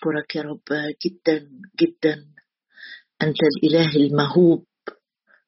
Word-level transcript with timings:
أشكرك 0.00 0.36
يا 0.36 0.42
رب 0.42 0.68
جدا 1.06 1.48
جدا. 1.80 2.14
أنت 3.22 3.36
الإله 3.50 3.96
المهوب 3.96 4.64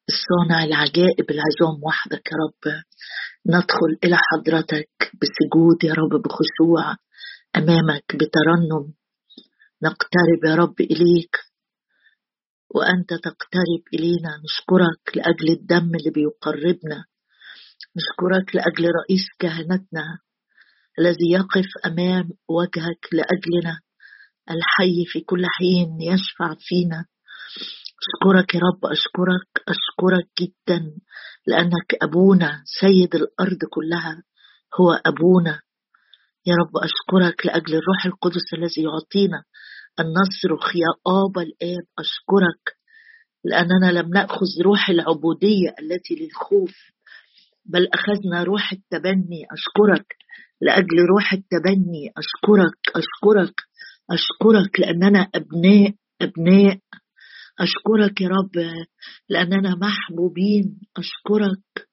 الصانع 0.09 0.63
العجائب 0.63 1.31
العظام 1.31 1.83
وحدك 1.83 2.27
يا 2.31 2.37
رب. 2.43 2.83
ندخل 3.47 3.91
إلى 4.03 4.17
حضرتك 4.17 4.89
بسجود 4.99 5.83
يا 5.83 5.93
رب 5.93 6.21
بخشوع 6.21 6.95
أمامك 7.55 8.15
بترنم. 8.15 8.93
نقترب 9.83 10.41
يا 10.45 10.55
رب 10.55 10.81
إليك 10.81 11.35
وأنت 12.75 13.09
تقترب 13.09 13.83
إلينا. 13.93 14.41
نشكرك 14.43 15.17
لأجل 15.17 15.49
الدم 15.49 15.91
اللي 15.95 16.11
بيقربنا. 16.15 17.05
نشكرك 17.97 18.55
لأجل 18.55 18.85
رئيس 18.85 19.25
كهنتنا 19.39 20.19
الذي 20.99 21.31
يقف 21.31 21.69
أمام 21.85 22.29
وجهك 22.49 23.03
لأجلنا. 23.13 23.79
الحي 24.49 25.05
في 25.07 25.19
كل 25.19 25.45
حين 25.45 26.01
يشفع 26.01 26.55
فينا. 26.59 27.05
أشكرك 28.03 28.55
يا 28.55 28.59
رب 28.59 28.91
أشكرك 28.91 29.49
أشكرك 29.67 30.27
جدا 30.41 30.91
لأنك 31.47 31.95
أبونا 32.01 32.61
سيد 32.81 33.15
الأرض 33.15 33.59
كلها 33.69 34.23
هو 34.79 34.91
أبونا. 34.91 35.61
يا 36.45 36.53
رب 36.55 36.77
أشكرك 36.83 37.45
لأجل 37.45 37.75
الروح 37.75 38.05
القدس 38.05 38.53
الذي 38.53 38.83
يعطينا 38.83 39.43
أن 39.99 40.05
نصرخ 40.05 40.75
يا 40.75 40.91
آبا 41.07 41.41
الآب. 41.41 41.85
أشكرك 41.99 42.77
لأننا 43.45 43.91
لم 43.91 44.09
نأخذ 44.09 44.61
روح 44.63 44.89
العبودية 44.89 45.75
التي 45.79 46.15
للخوف 46.15 46.75
بل 47.65 47.87
أخذنا 47.93 48.43
روح 48.43 48.71
التبني. 48.71 49.41
أشكرك 49.51 50.15
لأجل 50.61 50.97
روح 51.09 51.33
التبني. 51.33 52.13
أشكرك 52.17 52.77
أشكرك. 52.95 53.55
أشكرك 54.13 54.79
لأننا 54.79 55.29
أبناء 55.35 55.93
أبناء. 56.21 56.77
أشكرك 57.59 58.21
يا 58.21 58.27
رب 58.29 58.51
لأننا 59.29 59.75
محبوبين. 59.75 60.79
أشكرك. 60.97 61.87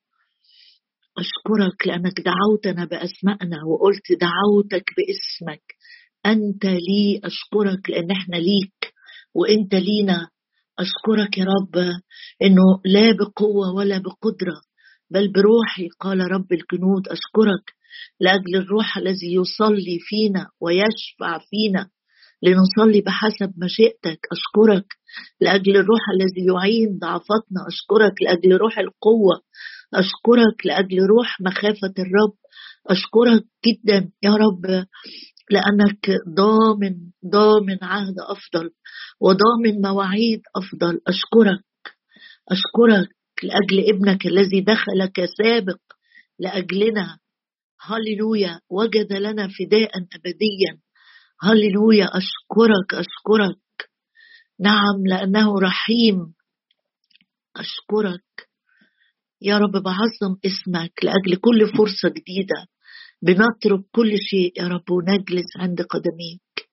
أشكرك 1.19 1.87
لأنك 1.87 2.21
دعوتنا 2.21 2.85
بأسمائنا 2.85 3.57
وقلت 3.67 4.13
دعوتك 4.21 4.85
باسمك. 4.97 5.63
أنت 6.27 6.65
لي. 6.65 7.21
أشكرك 7.25 7.91
لأن 7.91 8.11
إحنا 8.11 8.37
ليك 8.37 8.95
وأنت 9.35 9.75
لينا. 9.75 10.29
أشكرك 10.79 11.39
يا 11.39 11.45
رب 11.45 11.77
إنه 12.43 12.81
لا 12.85 13.13
بقوة 13.13 13.75
ولا 13.75 13.99
بقدرة 13.99 14.61
بل 15.11 15.33
بروحي. 15.33 15.89
قال 16.01 16.21
رب 16.21 16.53
الجنود 16.53 17.09
أشكرك 17.09 17.75
لأجل 18.21 18.57
الروح 18.57 18.97
الذي 18.97 19.35
يصلي 19.35 19.99
فينا 20.01 20.47
ويشفع 20.61 21.39
فينا. 21.51 21.91
لنصلي 22.43 23.01
بحسب 23.01 23.53
مشيئتك 23.65 24.21
أشكرك 24.33 24.87
لأجل 25.41 25.77
الروح 25.77 26.01
الذي 26.15 26.47
يعين 26.47 26.99
ضعفتنا 26.99 27.61
أشكرك 27.69 28.23
لأجل 28.23 28.57
روح 28.57 28.79
القوة 28.79 29.43
أشكرك 29.95 30.67
لأجل 30.67 30.99
روح 31.07 31.41
مخافة 31.41 31.95
الرب 31.99 32.35
أشكرك 32.87 33.45
جدا 33.67 34.11
يا 34.23 34.31
رب 34.31 34.87
لأنك 35.51 36.11
ضامن 36.29 36.95
ضامن 37.33 37.79
عهد 37.83 38.15
أفضل 38.29 38.71
وضامن 39.21 39.81
مواعيد 39.83 40.41
أفضل 40.57 41.01
أشكرك 41.07 41.65
أشكرك 42.51 43.09
لأجل 43.43 43.89
ابنك 43.95 44.27
الذي 44.27 44.61
دخل 44.61 45.07
كسابق 45.15 45.81
لأجلنا. 46.39 47.19
هللويا 47.81 48.61
وجد 48.71 49.13
لنا 49.13 49.49
فداء 49.49 49.91
أبديا. 50.15 50.81
هللويا 51.43 52.05
أشكرك 52.05 52.95
أشكرك. 52.95 53.91
نعم 54.61 55.07
لأنه 55.07 55.61
رحيم. 55.61 56.35
أشكرك. 57.57 58.49
يا 59.43 59.59
رب 59.59 59.73
بعظم 59.73 60.37
اسمك 60.47 60.93
لأجل 61.05 61.37
كل 61.37 61.73
فرصة 61.77 62.09
جديدة. 62.09 62.67
بنترك 63.23 63.85
كل 63.93 64.13
شيء 64.19 64.53
يا 64.57 64.69
رب 64.69 64.91
ونجلس 64.91 65.57
عند 65.57 65.83
قدميك. 65.83 66.69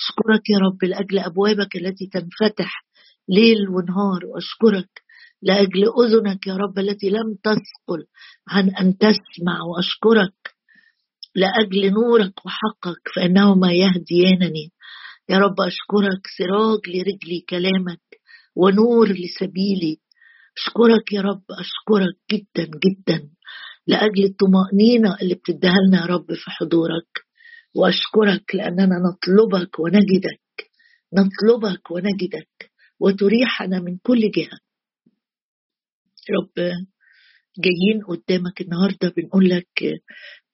أشكرك 0.00 0.50
يا 0.50 0.58
رب 0.58 0.84
لأجل 0.84 1.18
أبوابك 1.18 1.76
التي 1.76 2.06
تنفتح 2.06 2.84
ليل 3.28 3.68
ونهار. 3.68 4.26
وأشكرك 4.26 4.90
لأجل 5.42 5.84
أذنك 6.04 6.46
يا 6.46 6.56
رب 6.56 6.78
التي 6.78 7.10
لم 7.10 7.36
تثقل 7.42 8.06
عن 8.48 8.70
أن 8.70 8.98
تسمع. 8.98 9.62
وأشكرك 9.62 10.59
لأجل 11.34 11.92
نورك 11.92 12.46
وحقك 12.46 13.02
فإنه 13.16 13.54
ما 13.54 13.72
يهديانني. 13.72 14.72
يا 15.28 15.38
رب 15.38 15.60
أشكرك 15.60 16.22
سراج 16.38 16.80
لرجلي 16.88 17.40
كلامك 17.48 18.00
ونور 18.56 19.08
لسبيلي. 19.08 20.00
أشكرك 20.58 21.12
يا 21.12 21.20
رب 21.20 21.42
أشكرك 21.50 22.16
جدا 22.32 22.70
جدا. 22.84 23.30
لأجل 23.86 24.24
الطمأنينة 24.24 25.16
اللي 25.22 25.34
بتديها 25.34 25.74
لنا 25.88 26.00
يا 26.00 26.06
رب 26.06 26.26
في 26.34 26.50
حضورك. 26.50 27.10
وأشكرك 27.74 28.54
لأننا 28.54 28.96
نطلبك 28.98 29.78
ونجدك. 29.78 30.70
نطلبك 31.12 31.90
ونجدك. 31.90 32.70
وتريحنا 33.00 33.80
من 33.80 33.98
كل 34.02 34.30
جهة. 34.30 34.58
رب 36.30 36.72
جايين 37.58 38.04
قدامك 38.08 38.60
النهارده 38.60 39.08
بنقول 39.16 39.48
لك 39.48 40.00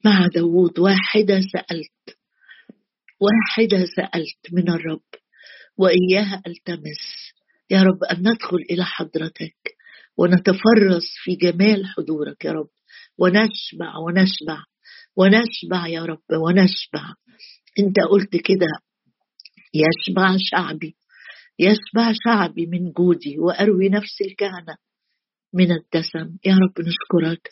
مع 0.04 0.26
داوود. 0.34 0.78
واحدة 0.78 1.40
سألت 1.40 2.18
واحدة 3.20 3.86
سألت 3.96 4.52
من 4.52 4.70
الرب 4.70 5.00
وإياها 5.78 6.42
ألتمس. 6.46 7.32
يا 7.70 7.82
رب 7.82 8.04
أن 8.04 8.18
ندخل 8.18 8.56
إلى 8.70 8.84
حضرتك 8.84 9.76
ونتفرس 10.18 11.04
في 11.24 11.34
جمال 11.34 11.86
حضورك 11.86 12.44
يا 12.44 12.52
رب. 12.52 12.68
ونشبع 13.18 13.96
ونشبع 14.06 14.62
ونشبع 15.16 15.86
يا 15.88 16.02
رب 16.04 16.30
ونشبع 16.44 17.14
أنت 17.78 17.96
قلت 18.10 18.36
كده 18.36 18.86
يشبع 19.74 20.36
شعبي 20.38 20.96
يشبع 21.58 22.12
شعبي 22.24 22.66
من 22.66 22.92
جودي 22.92 23.38
وأروي 23.38 23.88
نفس 23.88 24.20
الكهنة. 24.20 24.76
من 25.54 25.72
الدسم. 25.72 26.36
يا 26.44 26.54
رب 26.54 26.86
نشكرك 26.86 27.50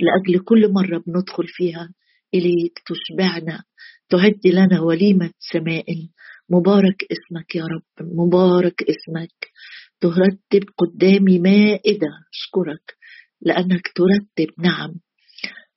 لأجل 0.00 0.44
كل 0.44 0.72
مرة 0.72 1.02
بندخل 1.06 1.44
فيها 1.46 1.94
إليك 2.34 2.78
تشبعنا 2.86 3.62
تعد 4.08 4.40
لنا 4.46 4.80
وليمة 4.80 5.30
سماء 5.52 5.84
مبارك 6.50 7.06
اسمك 7.12 7.54
يا 7.54 7.64
رب 7.64 8.06
مبارك 8.06 8.82
اسمك. 8.82 9.50
ترتب 10.00 10.68
قدامي 10.78 11.38
مائدة 11.38 12.08
أشكرك 12.34 12.96
لأنك 13.42 13.92
ترتب 13.94 14.54
نعم 14.58 14.94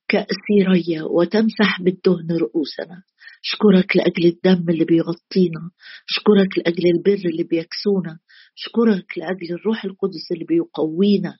كأسيرية 0.08 1.02
وتمسح 1.02 1.82
بالدهن 1.82 2.36
رؤوسنا. 2.40 3.02
أشكرك 3.44 3.96
لأجل 3.96 4.26
الدم 4.26 4.70
اللي 4.70 4.84
بيغطينا. 4.84 5.70
أشكرك 6.10 6.58
لأجل 6.58 6.82
البر 6.86 7.28
اللي 7.30 7.42
بيكسونا. 7.42 8.18
أشكرك 8.58 9.18
لأجل 9.18 9.54
الروح 9.54 9.84
القدس 9.84 10.32
اللي 10.32 10.44
بيقوينا. 10.44 11.38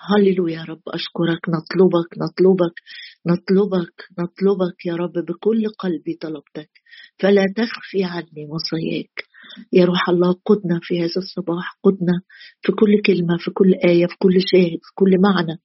هللويا 0.00 0.54
يا 0.54 0.64
رب 0.64 0.82
أشكرك 0.88 1.42
نطلبك 1.48 2.10
نطلبك 2.22 2.74
نطلبك 3.26 3.94
نطلبك 4.18 4.86
يا 4.86 4.94
رب 4.96 5.12
بكل 5.12 5.68
قلبي 5.78 6.14
طلبتك. 6.20 6.70
فلا 7.18 7.44
تخفي 7.56 8.04
عني 8.04 8.46
وصاياك 8.48 9.24
يا 9.72 9.84
روح 9.84 10.08
الله 10.08 10.32
قدنا 10.46 10.80
في 10.82 11.00
هذا 11.00 11.16
الصباح 11.16 11.78
قدنا 11.82 12.20
في 12.62 12.72
كل 12.72 13.02
كلمة 13.06 13.36
في 13.38 13.50
كل 13.50 13.74
آية 13.88 14.06
في 14.06 14.16
كل 14.18 14.34
شاهد 14.52 14.80
في 14.86 14.92
كل 14.94 15.10
معنى. 15.22 15.60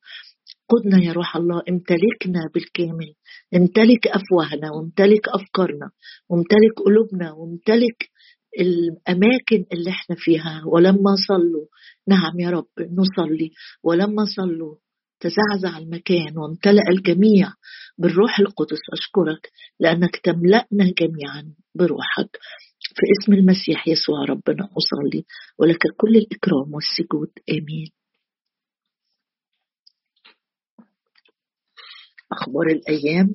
قدنا 0.69 1.03
يا 1.03 1.13
روح 1.13 1.35
الله 1.35 1.61
امتلكنا 1.69 2.41
بالكامل. 2.53 3.13
امتلك 3.55 4.07
أفواهنا 4.07 4.71
وامتلك 4.71 5.29
أفكارنا 5.29 5.89
وامتلك 6.29 6.73
قلوبنا 6.85 7.31
وامتلك 7.31 8.09
الأماكن 8.59 9.65
اللي 9.73 9.89
إحنا 9.89 10.15
فيها. 10.19 10.63
ولما 10.65 11.15
صلوا 11.27 11.65
نعم 12.07 12.39
يا 12.39 12.49
رب 12.49 12.67
نصلي. 12.79 13.51
ولما 13.83 14.25
صلوا 14.35 14.75
تزعزع 15.19 15.77
المكان 15.77 16.37
وامتلأ 16.37 16.83
الجميع 16.89 17.53
بالروح 17.97 18.39
القدس. 18.39 18.79
أشكرك 18.93 19.51
لأنك 19.79 20.15
تملأنا 20.23 20.93
جميعا 20.99 21.53
بروحك. 21.75 22.37
في 22.79 23.01
اسم 23.21 23.33
المسيح 23.33 23.87
يسوع 23.87 24.25
ربنا 24.29 24.69
أصلي. 24.77 25.25
ولك 25.59 25.81
كل 25.97 26.15
الإكرام 26.17 26.73
والسجود. 26.73 27.31
آمين. 27.49 27.91
أخبار 32.31 32.67
الأيام. 32.67 33.33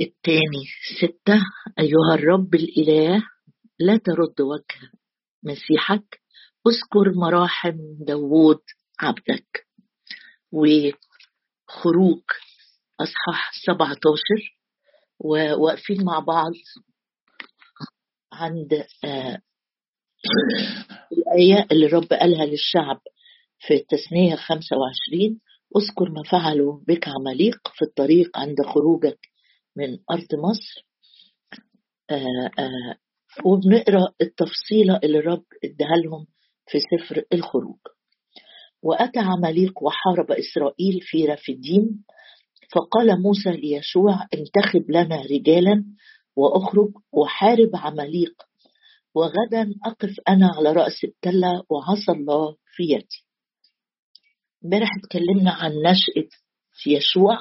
الثاني 0.00 0.64
ستة 0.98 1.40
أيها 1.78 2.14
الرب 2.14 2.54
الإله 2.54 3.22
لا 3.78 3.96
ترد 3.96 4.40
وجه 4.40 4.90
مسيحك. 5.42 6.20
اذكر 6.66 7.12
مراحم 7.16 7.76
داوود 8.00 8.60
عبدك. 9.00 9.66
وخروج 10.52 12.22
أصحاح 13.00 13.52
17 13.66 14.58
وواقفين 15.20 16.04
مع 16.04 16.18
بعض 16.18 16.52
عند 18.32 18.72
آه 19.04 19.40
الآية 21.12 21.66
اللي 21.72 21.86
الرب 21.86 22.04
قالها 22.04 22.46
للشعب 22.46 23.00
في 23.58 23.74
التثنية 23.74 24.36
25 24.36 25.40
اذكر 25.76 26.10
ما 26.10 26.22
فعلوا 26.30 26.80
بك 26.88 27.08
عماليق 27.08 27.58
في 27.74 27.82
الطريق 27.84 28.38
عند 28.38 28.56
خروجك 28.66 29.18
من 29.76 29.98
أرض 30.10 30.34
مصر. 30.34 30.86
آآ 32.10 32.50
آآ 32.58 32.98
وبنقرأ 33.44 34.12
التفصيلة 34.20 35.00
اللي 35.04 35.18
الرب 35.18 35.44
اداها 35.64 35.96
لهم 36.04 36.26
في 36.66 36.78
سفر 36.80 37.24
الخروج. 37.32 37.78
وأتى 38.82 39.18
عماليق 39.18 39.82
وحارب 39.82 40.32
إسرائيل 40.32 41.00
في 41.02 41.26
رفديم 41.26 42.04
فقال 42.74 43.22
موسى 43.22 43.50
ليشوع 43.50 44.26
انتخب 44.34 44.90
لنا 44.90 45.22
رجالا 45.22 45.84
وأخرج 46.36 46.90
وحارب 47.12 47.70
عماليق 47.74 48.42
وغدا 49.14 49.74
أقف 49.84 50.20
أنا 50.28 50.50
على 50.56 50.72
رأس 50.72 51.04
التلة 51.04 51.62
وعصى 51.70 52.12
الله 52.12 52.56
في 52.76 52.82
يدي. 52.82 53.24
امبارح 54.64 54.88
اتكلمنا 55.04 55.50
عن 55.52 55.70
نشأة 55.72 56.28
يشوع. 56.86 57.38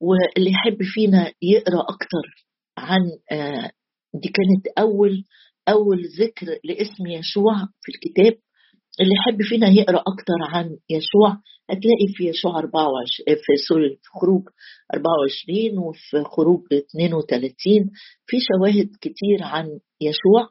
واللي 0.00 0.50
يحب 0.50 0.78
فينا 0.94 1.32
يقرأ 1.42 1.80
أكتر 1.80 2.46
عن 2.78 3.00
آه، 3.32 3.70
دي 4.14 4.28
كانت 4.28 4.78
أول 4.78 5.24
أول 5.68 5.98
ذكر 6.20 6.46
لاسم 6.64 7.06
يشوع 7.06 7.54
في 7.82 7.92
الكتاب. 7.94 8.38
اللي 9.00 9.14
يحب 9.14 9.42
فينا 9.42 9.68
يقرأ 9.68 9.98
أكتر 10.00 10.38
عن 10.48 10.64
يشوع 10.90 11.30
هتلاقي 11.70 12.08
في 12.16 12.28
يشوع 12.28 12.58
24 12.58 13.36
في 13.36 13.56
سوري 13.68 13.88
في 14.02 14.10
خروج 14.20 14.42
24 14.94 15.78
وفي 15.78 16.24
خروج 16.36 16.60
32 16.72 17.90
في 18.26 18.36
شواهد 18.40 18.90
كتير 19.00 19.38
عن 19.42 19.66
يشوع 20.00 20.48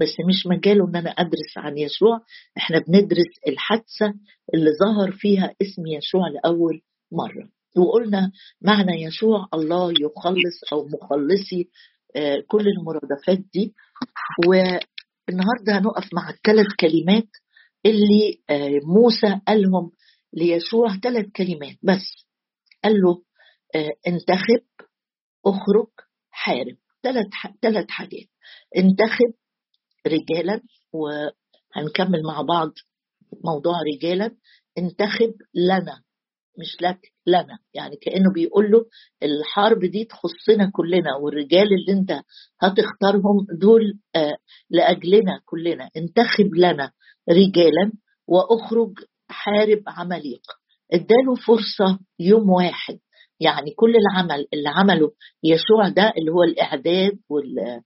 بس 0.00 0.14
مش 0.28 0.46
مجاله 0.46 0.88
إن 0.88 0.96
أنا 0.96 1.10
أدرس 1.10 1.52
عن 1.56 1.78
يشوع. 1.78 2.20
إحنا 2.56 2.78
بندرس 2.88 3.32
الحادثة 3.48 4.14
اللي 4.54 4.70
ظهر 4.84 5.12
فيها 5.12 5.54
اسم 5.62 5.82
يشوع 5.86 6.28
لأول 6.28 6.80
مرة. 7.12 7.48
وقلنا 7.76 8.32
معنى 8.62 9.02
يشوع 9.02 9.48
الله 9.54 9.90
يخلص 10.00 10.72
أو 10.72 10.88
مخلصي 10.88 11.70
آه، 12.16 12.42
كل 12.48 12.68
المرادفات 12.68 13.38
دي. 13.54 13.74
والنهاردة 14.46 15.78
هنقف 15.78 16.14
مع 16.14 16.30
الثلاث 16.30 16.66
كلمات 16.80 17.28
اللي 17.86 18.42
آه، 18.50 18.80
موسى 18.86 19.40
قالهم 19.48 19.90
ليشوع 20.32 20.96
ثلاث 21.02 21.26
كلمات 21.36 21.76
بس. 21.82 22.26
قال 22.84 22.92
له 23.00 23.22
آه، 23.74 23.92
انتخب 24.06 24.64
اخرج 25.46 25.88
حارب. 26.30 26.76
ثلاث 27.02 27.26
ثلاث 27.62 27.90
حاجات. 27.90 28.28
انتخب 28.76 29.32
رجالا 30.06 30.60
وهنكمل 30.92 32.22
مع 32.26 32.42
بعض 32.42 32.70
موضوع 33.44 33.74
رجالا. 33.96 34.36
انتخب 34.78 35.34
لنا. 35.54 36.02
مش 36.58 36.76
لك 36.82 36.98
لنا. 37.26 37.58
يعني 37.74 37.96
كأنه 37.96 38.32
بيقول 38.32 38.70
له 38.70 38.84
الحرب 39.22 39.78
دي 39.84 40.04
تخصنا 40.04 40.70
كلنا 40.72 41.16
والرجال 41.22 41.66
اللي 41.72 42.00
انت 42.00 42.10
هتختارهم 42.62 43.46
دول 43.60 43.98
آه 44.16 44.36
لأجلنا 44.70 45.40
كلنا. 45.44 45.90
انتخب 45.96 46.54
لنا 46.54 46.90
رجالا 47.30 47.92
وأخرج 48.28 48.92
حارب 49.28 49.82
عماليق. 49.86 50.42
اداله 50.92 51.34
فرصة 51.46 51.98
يوم 52.20 52.50
واحد. 52.50 52.98
يعني 53.40 53.70
كل 53.76 53.94
العمل 53.96 54.46
اللي 54.54 54.68
عمله 54.68 55.10
يشوع 55.44 55.88
ده 55.88 56.12
اللي 56.18 56.30
هو 56.32 56.42
الإعداد 56.42 57.18
وال 57.30 57.80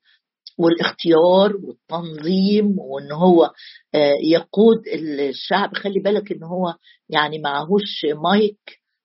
والاختيار 0.59 1.57
والتنظيم 1.57 2.79
وإن 2.79 3.13
هو 3.13 3.45
آه، 3.95 4.13
يقود 4.25 4.79
الشعب. 5.19 5.75
خلي 5.75 6.01
بالك 6.01 6.33
إن 6.33 6.43
هو 6.43 6.75
يعني 7.09 7.39
معهوش 7.39 8.07
مايك 8.25 8.59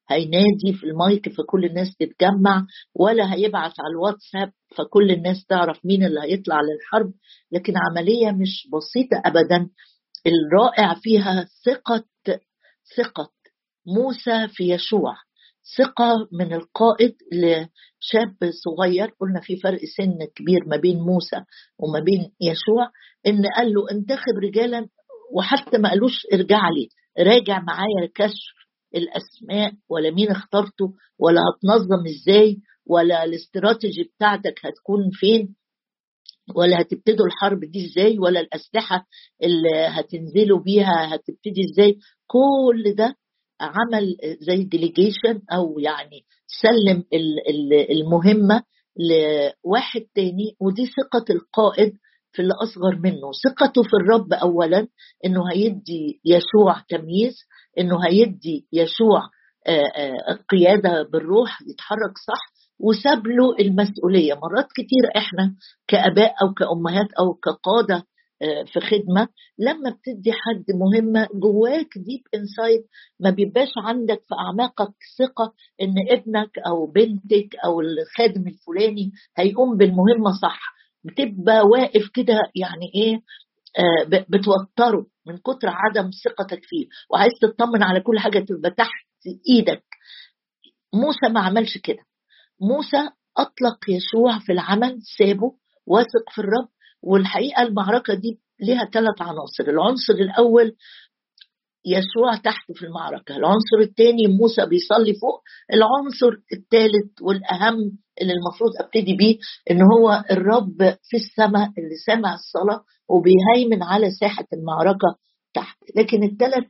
هينادي 0.10 0.74
في 0.74 0.84
المايك 0.84 1.30
فكل 1.30 1.66
الناس 1.66 1.96
تتجمع 1.96 2.66
ولا 2.96 3.34
هيبعت 3.34 3.74
على 3.80 3.92
الواتساب 3.92 4.52
فكل 4.78 5.12
الناس 5.12 5.46
تعرف 5.46 5.86
مين 5.86 6.04
اللي 6.04 6.22
هيطلع 6.22 6.62
للحرب. 6.62 7.14
لكن 7.52 7.74
عملية 7.78 8.32
مش 8.32 8.68
بسيطة 8.74 9.22
ابدا. 9.26 9.70
الرائع 10.28 10.94
فيها 10.94 11.48
ثقة 11.66 12.04
ثقة 12.98 13.30
موسى 13.88 14.48
في 14.48 14.74
يشوع. 14.74 15.16
ثقة 15.78 16.28
من 16.32 16.54
القائد 16.54 17.16
لشاب 17.34 18.36
صغير. 18.66 19.08
قلنا 19.20 19.42
في 19.44 19.56
فرق 19.56 19.80
سن 19.98 20.18
كبير 20.36 20.66
ما 20.68 20.78
بين 20.78 20.98
موسى 21.00 21.36
وما 21.80 22.00
بين 22.00 22.32
يشوع 22.42 22.90
إن 23.28 23.46
قال 23.58 23.74
له 23.74 23.92
انتخب 23.92 24.36
رجالا 24.44 24.88
وحتى 25.34 25.78
ما 25.78 25.90
قالوش 25.90 26.28
ارجع 26.34 26.70
لي 26.70 26.88
راجع 27.26 27.60
معايا 27.60 28.10
كشف 28.16 28.54
الأسماء 28.96 29.72
ولا 29.90 30.12
مين 30.12 30.32
اخترته 30.32 30.94
ولا 31.20 31.42
هتنظم 31.42 32.04
إزاي 32.08 32.58
ولا 32.86 33.24
الاستراتيجي 33.24 34.04
بتاعتك 34.04 34.60
هتكون 34.66 35.10
فين 35.14 35.56
ولا 36.56 36.82
هتبتدوا 36.82 37.26
الحرب 37.26 37.60
دي 37.60 37.86
إزاي 37.86 38.20
ولا 38.20 38.40
الأسلحة 38.40 39.08
اللي 39.44 39.88
هتنزلوا 39.90 40.60
بيها 40.60 41.16
هتبتدي 41.16 41.62
إزاي. 41.72 41.98
كل 42.28 42.96
ده 42.98 43.16
عمل 43.62 44.16
زي 44.40 44.64
ديليجيشن 44.64 45.42
أو 45.54 45.80
يعني 45.80 46.22
سلم 46.62 47.04
المهمة 47.92 48.64
لواحد 49.00 50.02
تاني 50.16 50.56
ودي 50.60 50.86
ثقة 50.86 51.26
القائد 51.34 51.94
في 52.32 52.42
اللي 52.42 52.54
أصغر 52.64 52.96
منه. 53.00 53.32
ثقته 53.44 53.84
في 53.84 53.94
الرب 53.94 54.34
اولا 54.34 54.88
إنه 55.26 55.52
هيدي 55.52 56.22
يشوع 56.26 56.84
تمييز 56.90 57.36
إنه 57.80 58.06
هيدي 58.08 58.68
يشوع 58.74 59.22
قيادة 60.50 61.04
بالروح 61.14 61.62
يتحرك 61.62 62.18
صح 62.28 62.42
وساب 62.80 63.28
له 63.28 63.56
المسؤولية. 63.60 64.34
مرات 64.34 64.68
كتير 64.76 65.18
إحنا 65.18 65.56
كآباء 65.88 66.34
أو 66.42 66.54
كأمهات 66.54 67.08
أو 67.20 67.34
كقادة 67.34 67.96
آه، 67.96 68.11
في 68.74 68.80
خدمة. 68.80 69.28
لما 69.60 69.90
بتدي 69.90 70.32
حد 70.32 70.66
مهمة 70.76 71.28
جواك 71.34 71.98
deep 71.98 72.22
inside 72.36 72.82
ما 73.20 73.30
بيبقاش 73.30 73.70
عندك 73.78 74.22
في 74.28 74.36
أعماقك 74.48 74.94
ثقة 75.20 75.54
إن 75.82 75.94
ابنك 76.10 76.60
أو 76.68 76.86
بنتك 76.88 77.56
أو 77.66 77.82
الخادم 77.82 78.48
الفلاني 78.48 79.12
هيقوم 79.38 79.78
بالمهمة 79.78 80.32
صح. 80.42 80.60
بتبقى 81.04 81.62
واقف 81.68 82.10
كده 82.14 82.34
يعني 82.56 82.92
إيه 82.96 83.16
آه، 83.80 84.24
بتوتره 84.30 85.06
من 85.28 85.38
كتر 85.38 85.68
عدم 85.68 86.10
ثقتك 86.26 86.60
فيه 86.64 86.88
وعايز 87.12 87.34
تطمن 87.42 87.84
على 87.84 88.00
كل 88.02 88.20
حاجة 88.20 88.40
تبقى 88.40 88.72
تحت 88.72 89.08
إيدك. 89.50 89.84
موسى 90.94 91.34
ما 91.34 91.40
عملش 91.42 91.78
كده. 91.78 92.04
موسى 92.62 93.10
أطلق 93.38 93.90
يشوع 93.90 94.40
في 94.40 94.52
العمل 94.52 95.00
سابه 95.18 95.52
واثق 95.88 96.30
في 96.32 96.40
الرب 96.42 96.70
والحقيقة 97.04 97.62
المعركة 97.62 98.14
دي 98.14 98.40
لها 98.62 98.86
ثلاث 98.94 99.22
عناصر. 99.22 99.64
العنصر 99.68 100.14
الأول 100.14 100.76
يسوع 101.86 102.36
تحت 102.36 102.72
في 102.72 102.86
المعركة 102.86 103.36
العنصر 103.36 103.78
الثاني 103.82 104.28
موسى 104.28 104.66
بيصلي 104.66 105.14
فوق 105.14 105.42
العنصر 105.74 106.38
الثالث 106.54 107.22
والأهم 107.22 107.78
اللي 108.22 108.34
المفروض 108.34 108.72
أبتدي 108.80 109.16
بيه 109.16 109.38
إن 109.72 109.82
هو 109.82 110.24
الرب 110.32 110.78
في 111.10 111.18
السماء 111.18 111.68
اللي 111.78 111.96
سمع 112.06 112.34
الصلاة 112.34 112.84
وبيهيمن 113.10 113.84
على 113.84 114.12
ساحة 114.12 114.46
المعركة 114.54 115.16
تحت. 115.54 115.78
لكن 115.98 116.24
الثلاث 116.24 116.68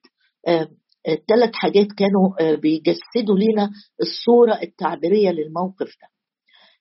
الثلاث 1.08 1.50
حاجات 1.54 1.88
كانوا 1.98 2.36
آه، 2.42 2.56
بيجسدوا 2.56 3.38
لنا 3.40 3.72
الصورة 4.02 4.60
التعبيرية 4.64 5.30
للموقف 5.32 5.88
ده. 6.02 6.08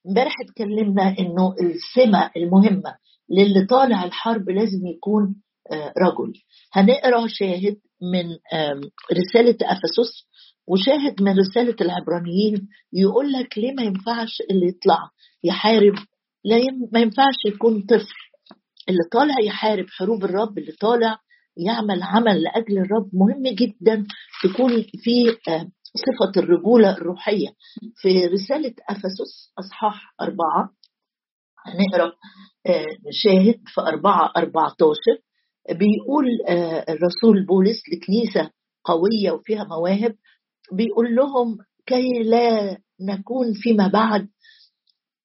امبارح 0.06 0.34
اتكلمنا 0.40 1.14
إنه 1.18 1.54
السمة 1.60 2.30
المهمة 2.36 2.94
للي 3.30 3.66
طالع 3.66 4.04
الحرب 4.04 4.50
لازم 4.50 4.86
يكون 4.86 5.34
آه، 5.72 5.92
رجل. 5.98 6.32
هنقرأ 6.72 7.26
شاهد 7.28 7.76
من 8.02 8.24
رسالة 9.12 9.56
أفسس 9.62 10.26
وشاهد 10.68 11.22
من 11.22 11.38
رسالة 11.38 11.76
العبرانيين 11.80 12.68
يقول 12.92 13.32
لك 13.32 13.58
ليه 13.58 13.72
ما 13.72 13.82
ينفعش 13.82 14.42
اللي 14.50 14.66
يطلع 14.68 14.98
يحارب؟ 15.44 15.94
لا 16.44 16.56
ما 16.92 17.00
ينفعش 17.00 17.34
يكون 17.46 17.82
طفل. 17.82 18.14
اللي 18.88 19.00
طالع 19.12 19.34
يحارب 19.44 19.86
حروب 19.88 20.24
الرب 20.24 20.58
اللي 20.58 20.72
طالع 20.72 21.18
يعمل 21.56 22.02
عمل 22.02 22.42
لأجل 22.42 22.78
الرب 22.78 23.10
مهم 23.12 23.54
جدا 23.54 24.06
تكون 24.42 24.82
في 24.82 25.24
صفة 25.94 26.32
الرجولة 26.42 26.90
الروحية. 26.96 27.48
في 27.96 28.26
رسالة 28.26 28.74
أفسس 28.88 29.52
أصحاح 29.58 30.14
أربعة 30.20 30.70
هنقرأ 31.66 32.12
آه، 32.66 32.86
شاهد 33.10 33.60
في 33.66 33.80
أربعة 33.80 34.32
أربعتاشر. 34.36 35.16
بيقول 35.70 36.26
آه، 36.48 36.84
الرسول 36.92 37.46
بولس 37.46 37.82
لكنيسة 37.92 38.50
قوية 38.84 39.30
وفيها 39.32 39.64
مواهب. 39.64 40.14
بيقول 40.72 41.14
لهم 41.16 41.58
كي 41.86 42.22
لا 42.22 42.78
نكون 43.00 43.52
فيما 43.54 43.88
بعد. 43.88 44.28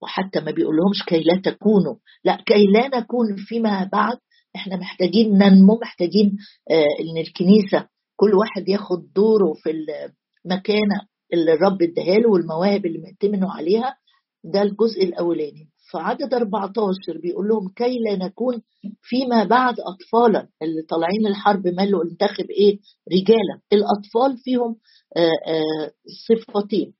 وحتى 0.01 0.39
ما 0.39 0.51
بيقولهمش 0.51 1.03
كي 1.07 1.19
لا 1.23 1.41
تكونوا. 1.43 1.95
لا 2.23 2.43
كي 2.45 2.65
لا 2.65 2.87
نكون 2.87 3.35
فيما 3.37 3.89
بعد. 3.93 4.17
إحنا 4.55 4.75
محتاجين 4.75 5.37
ننمو 5.37 5.79
محتاجين 5.81 6.37
آه 6.71 6.85
إن 7.01 7.17
الكنيسة 7.17 7.87
كل 8.15 8.33
واحد 8.35 8.69
ياخد 8.69 9.13
دوره 9.15 9.53
في 9.53 9.71
المكانة 10.45 11.01
اللي 11.33 11.53
الرب 11.53 11.81
اداها 11.81 12.17
له 12.19 12.29
والمواهب 12.29 12.85
اللي 12.85 12.99
مأتمنوا 12.99 13.51
عليها. 13.51 13.97
ده 14.43 14.61
الجزء 14.61 15.03
الأولاني. 15.03 15.69
فعدد 15.91 16.33
14 16.33 17.17
بيقول 17.21 17.47
لهم 17.47 17.69
كي 17.75 17.99
لا 17.99 18.15
نكون 18.25 18.61
فيما 19.01 19.43
بعد 19.43 19.75
اطفالا. 19.79 20.47
اللي 20.61 20.81
طالعين 20.89 21.27
الحرب 21.27 21.67
ماله 21.67 22.03
انتخب 22.03 22.49
إيه؟ 22.49 22.79
رجالا. 23.13 23.61
الأطفال 23.73 24.37
فيهم 24.37 24.75
آه، 25.17 25.51
آه، 25.51 25.91
صفتين 26.27 26.93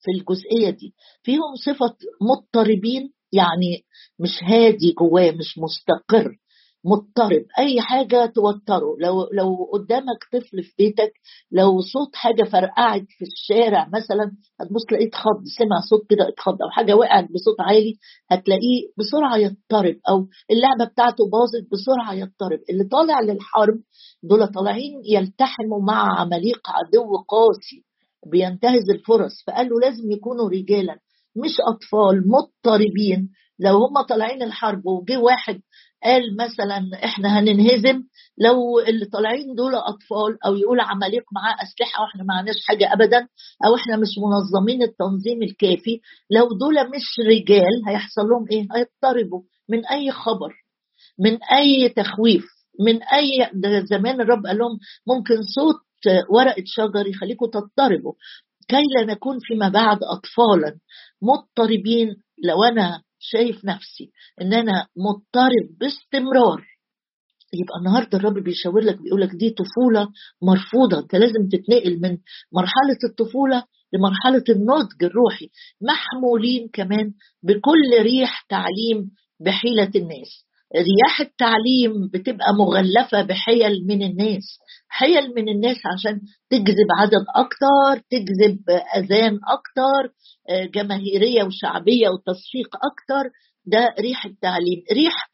في 0.00 0.10
الجزئية 0.10 0.70
دي. 0.70 0.94
فيهم 1.22 1.54
صفة 1.64 1.96
مضطربين 2.22 3.12
يعني 3.32 3.84
مش 4.18 4.42
هادي 4.42 4.92
جواه 4.98 5.30
مش 5.30 5.58
مستقر. 5.58 6.36
مضطرب. 6.84 7.44
أي 7.58 7.80
حاجة 7.80 8.26
توتره. 8.26 8.96
لو 9.00 9.28
لو 9.32 9.70
قدامك 9.72 10.18
طفل 10.32 10.62
في 10.62 10.72
بيتك 10.78 11.12
لو 11.52 11.80
صوت 11.80 12.14
حاجة 12.16 12.42
فرقعت 12.44 13.04
في 13.18 13.24
الشارع 13.24 13.88
مثلا 13.94 14.32
هتبص 14.60 14.84
تلاقيه 14.88 15.08
اتخض 15.08 15.44
سمع 15.58 15.80
صوت 15.90 16.06
كده 16.10 16.28
اتخض 16.28 16.62
أو 16.62 16.70
حاجة 16.70 16.94
وقعت 16.96 17.24
بصوت 17.24 17.60
عالي 17.60 17.94
هتلاقيه 18.30 18.80
بسرعة 18.98 19.36
يضطرب. 19.36 19.96
أو 20.08 20.26
اللعبة 20.50 20.84
بتاعته 20.92 21.24
باظت 21.30 21.68
بسرعة 21.72 22.12
يضطرب. 22.14 22.60
اللي 22.70 22.84
طالع 22.84 23.20
للحرب 23.20 23.78
دول 24.22 24.46
طالعين 24.48 24.92
يلتحموا 25.04 25.82
مع 25.82 26.20
عماليق 26.20 26.60
عدو 26.70 27.16
قاسي 27.28 27.84
بينتهز 28.26 28.90
الفرص. 28.90 29.32
فقالوا 29.46 29.80
لازم 29.80 30.10
يكونوا 30.10 30.48
رجالا. 30.50 30.96
مش 31.36 31.56
أطفال 31.68 32.24
مضطربين. 32.28 33.28
لو 33.60 33.76
هم 33.84 34.02
طالعين 34.02 34.42
الحرب 34.42 34.86
وجه 34.86 35.18
واحد 35.18 35.60
قال 36.04 36.36
مثلا 36.36 37.04
إحنا 37.04 37.38
هننهزم 37.38 38.02
لو 38.38 38.80
اللي 38.80 39.04
طالعين 39.04 39.54
دول 39.54 39.74
أطفال 39.74 40.44
أو 40.46 40.56
يقول 40.56 40.80
عماليق 40.80 41.22
معاه 41.34 41.54
أسلحة 41.62 42.02
وإحنا 42.02 42.22
ما 42.24 42.34
معناش 42.34 42.54
حاجة 42.68 42.92
ابدا 42.92 43.28
أو 43.66 43.76
إحنا 43.76 43.96
مش 43.96 44.08
منظمين 44.18 44.82
التنظيم 44.82 45.42
الكافي 45.42 46.00
لو 46.30 46.48
دول 46.48 46.74
مش 46.74 47.26
رجال 47.28 47.88
هيحصل 47.88 48.22
لهم 48.22 48.46
إيه؟ 48.50 48.66
هيضطربوا 48.74 49.42
من 49.68 49.86
أي 49.86 50.12
خبر 50.12 50.52
من 51.18 51.38
أي 51.42 51.88
تخويف 51.88 52.44
من 52.86 53.02
أي 53.02 53.50
زمان 53.84 54.20
الرب 54.20 54.46
قال 54.46 54.58
لهم 54.58 54.78
ممكن 55.06 55.34
صوت 55.54 55.76
ورقة 56.30 56.62
شجر 56.66 57.06
يخليكم 57.06 57.46
تضطربوا 57.46 58.12
كي 58.68 58.82
لا 58.96 59.04
نكون 59.12 59.38
فيما 59.40 59.68
بعد 59.68 59.98
اطفالا 60.02 60.78
مضطربين 61.22 62.16
لو 62.44 62.64
أنا 62.64 63.02
شايف 63.20 63.64
نفسي 63.64 64.10
إن 64.40 64.52
أنا 64.54 64.86
مضطرب 64.96 65.78
باستمرار. 65.80 66.66
يبقى 67.54 67.78
النهارده 67.78 68.18
الرب 68.18 68.34
بيشاور 68.44 68.80
لك 68.80 69.02
بيقول 69.02 69.20
لك 69.20 69.30
دي 69.30 69.50
طفولة 69.50 70.08
مرفوضة. 70.42 70.98
أنت 70.98 71.14
لازم 71.14 71.48
تتنقل 71.52 72.00
من 72.00 72.18
مرحلة 72.52 72.98
الطفولة 73.10 73.64
لمرحلة 73.92 74.44
النضج 74.48 75.04
الروحي 75.04 75.50
محمولين 75.80 76.68
كمان 76.72 77.12
بكل 77.42 78.02
ريح 78.02 78.46
تعليم 78.48 79.10
بحيلة 79.40 79.90
الناس. 79.96 80.46
رياح 80.76 81.20
التعليم 81.20 81.92
بتبقى 82.14 82.54
مغلفة 82.58 83.22
بحيل 83.22 83.86
من 83.86 84.02
الناس. 84.02 84.58
حيل 84.88 85.34
من 85.36 85.48
الناس 85.48 85.76
عشان 85.94 86.20
تجذب 86.50 86.86
عدد 86.98 87.24
أكتر 87.36 88.06
تجذب 88.10 88.58
أذان 88.96 89.38
أكتر 89.48 90.14
آه، 90.50 90.64
جماهيرية 90.64 91.44
وشعبية 91.44 92.08
وتصفيق 92.08 92.68
أكتر. 92.76 93.30
ده 93.66 93.94
ريح 94.00 94.24
التعليم. 94.26 94.82
ريح 94.92 95.30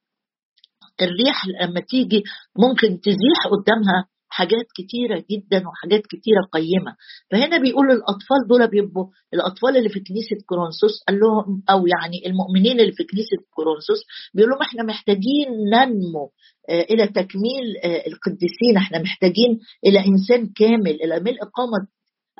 الريح 1.02 1.46
لما 1.62 1.80
تيجي 1.80 2.22
ممكن 2.58 3.00
تزيح 3.00 3.38
قدامها 3.50 4.08
حاجات 4.28 4.66
كتيرة 4.78 5.24
جدا 5.30 5.68
وحاجات 5.68 6.02
كتيرة 6.06 6.42
قيمة. 6.52 6.96
فهنا 7.30 7.58
بيقول 7.58 7.86
الأطفال 7.90 8.40
دول 8.48 8.70
بيبقوا 8.70 9.06
الأطفال 9.34 9.76
اللي 9.76 9.88
في 9.88 10.00
كنيسة 10.00 10.36
كورنثوس 10.46 11.04
قال 11.08 11.20
لهم 11.20 11.62
أو 11.70 11.86
يعني 11.86 12.26
المؤمنين 12.26 12.80
اللي 12.80 12.92
في 12.92 13.04
كنيسة 13.04 13.36
كورنثوس 13.54 14.00
بيقول 14.34 14.50
لهم 14.50 14.62
إحنا 14.62 14.82
محتاجين 14.82 15.48
ننمو 15.72 16.30
آه، 16.70 16.82
إلى 16.90 17.06
تكميل 17.06 17.66
آه، 17.84 18.06
القديسين. 18.06 18.76
إحنا 18.76 18.98
محتاجين 19.02 19.58
إلى 19.86 19.98
إنسان 20.06 20.52
كامل. 20.56 21.02
إلى 21.04 21.20
ملء 21.20 21.40
قامة 21.44 21.86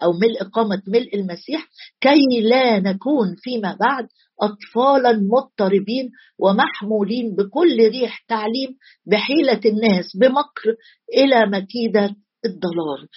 أو 0.02 0.12
ملء 0.12 0.42
قامة 0.52 0.82
ملء 0.88 1.14
المسيح 1.14 1.66
كي 2.00 2.40
لا 2.42 2.80
نكون 2.80 3.34
فيما 3.36 3.76
بعد 3.80 4.06
أطفالا 4.40 5.12
مضطربين 5.12 6.10
ومحمولين 6.38 7.34
بكل 7.36 7.88
ريح 7.88 8.24
تعليم 8.28 8.70
بحيلة 9.06 9.60
الناس 9.66 10.16
بمكر 10.20 10.74
إلى 11.14 11.46
مكيدة 11.46 12.16
الضلال. 12.44 13.08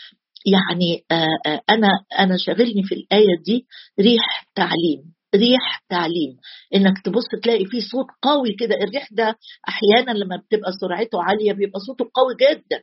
يعني 0.45 1.03
آه، 1.11 1.49
آه، 1.51 1.61
أنا 1.69 1.89
أنا 2.19 2.37
شاغلني 2.37 2.83
في 2.83 2.95
الآية 2.95 3.43
دي 3.45 3.65
ريح 3.99 4.47
تعليم 4.55 5.13
ريح 5.35 5.83
تعليم. 5.89 6.37
إنك 6.75 7.01
تبص 7.05 7.25
تلاقي 7.43 7.65
فيه 7.65 7.79
صوت 7.79 8.05
قوي 8.21 8.53
كده. 8.59 8.75
الريح 8.75 9.07
ده 9.11 9.35
أحيانا 9.67 10.11
لما 10.11 10.37
بتبقى 10.37 10.71
سرعته 10.81 11.23
عالية 11.23 11.53
بيبقى 11.53 11.79
صوته 11.79 12.05
قوي 12.13 12.35
جدا. 12.41 12.81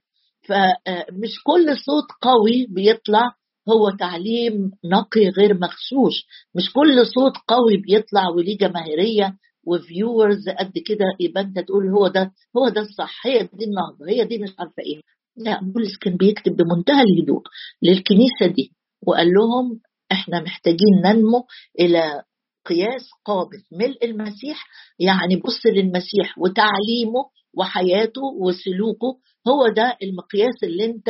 فمش 0.49 1.33
آه، 1.39 1.43
كل 1.47 1.77
صوت 1.77 2.09
قوي 2.23 2.67
بيطلع 2.71 3.33
هو 3.69 3.91
تعليم 3.91 4.71
نقي 4.85 5.29
غير 5.29 5.55
مغشوش 5.55 6.27
مش 6.55 6.73
كل 6.73 7.07
صوت 7.15 7.33
قوي 7.49 7.77
بيطلع 7.77 8.29
وليه 8.29 8.59
جماهيرية 8.59 9.37
وفيورز 9.67 10.49
قد 10.49 10.73
كده 10.87 11.05
يبقى 11.21 11.43
انت 11.43 11.59
تقول 11.59 11.89
هو 11.89 12.09
ده 12.09 12.33
هو 12.57 12.69
ده 12.69 12.81
الصح 12.81 13.27
هي 13.27 13.39
دي 13.39 13.65
النهضة 13.65 14.09
هي 14.09 14.25
دي 14.25 14.39
مش 14.39 14.51
عارفة 14.59 14.83
إيه. 14.87 15.01
لا 15.37 15.61
بولس 15.63 15.97
كان 16.01 16.17
بيكتب 16.17 16.57
بمنتهى 16.57 17.03
الهدوء 17.03 17.43
للكنيسة 17.83 18.47
دي 18.47 18.73
وقال 19.07 19.27
لهم 19.33 19.81
إحنا 20.13 20.41
محتاجين 20.41 21.03
ننمو 21.05 21.45
إلى 21.81 22.23
قياس 22.67 23.03
قابل 23.25 23.63
ملء 23.73 24.05
المسيح. 24.05 24.67
يعني 24.99 25.37
بص 25.37 25.67
للمسيح 25.67 26.39
وتعليمه 26.39 27.25
وحياته 27.59 28.23
وسلوكه 28.41 29.19
هو 29.49 29.69
ده 29.69 29.97
المقياس 30.03 30.65
اللي 30.65 30.85
انت 30.85 31.09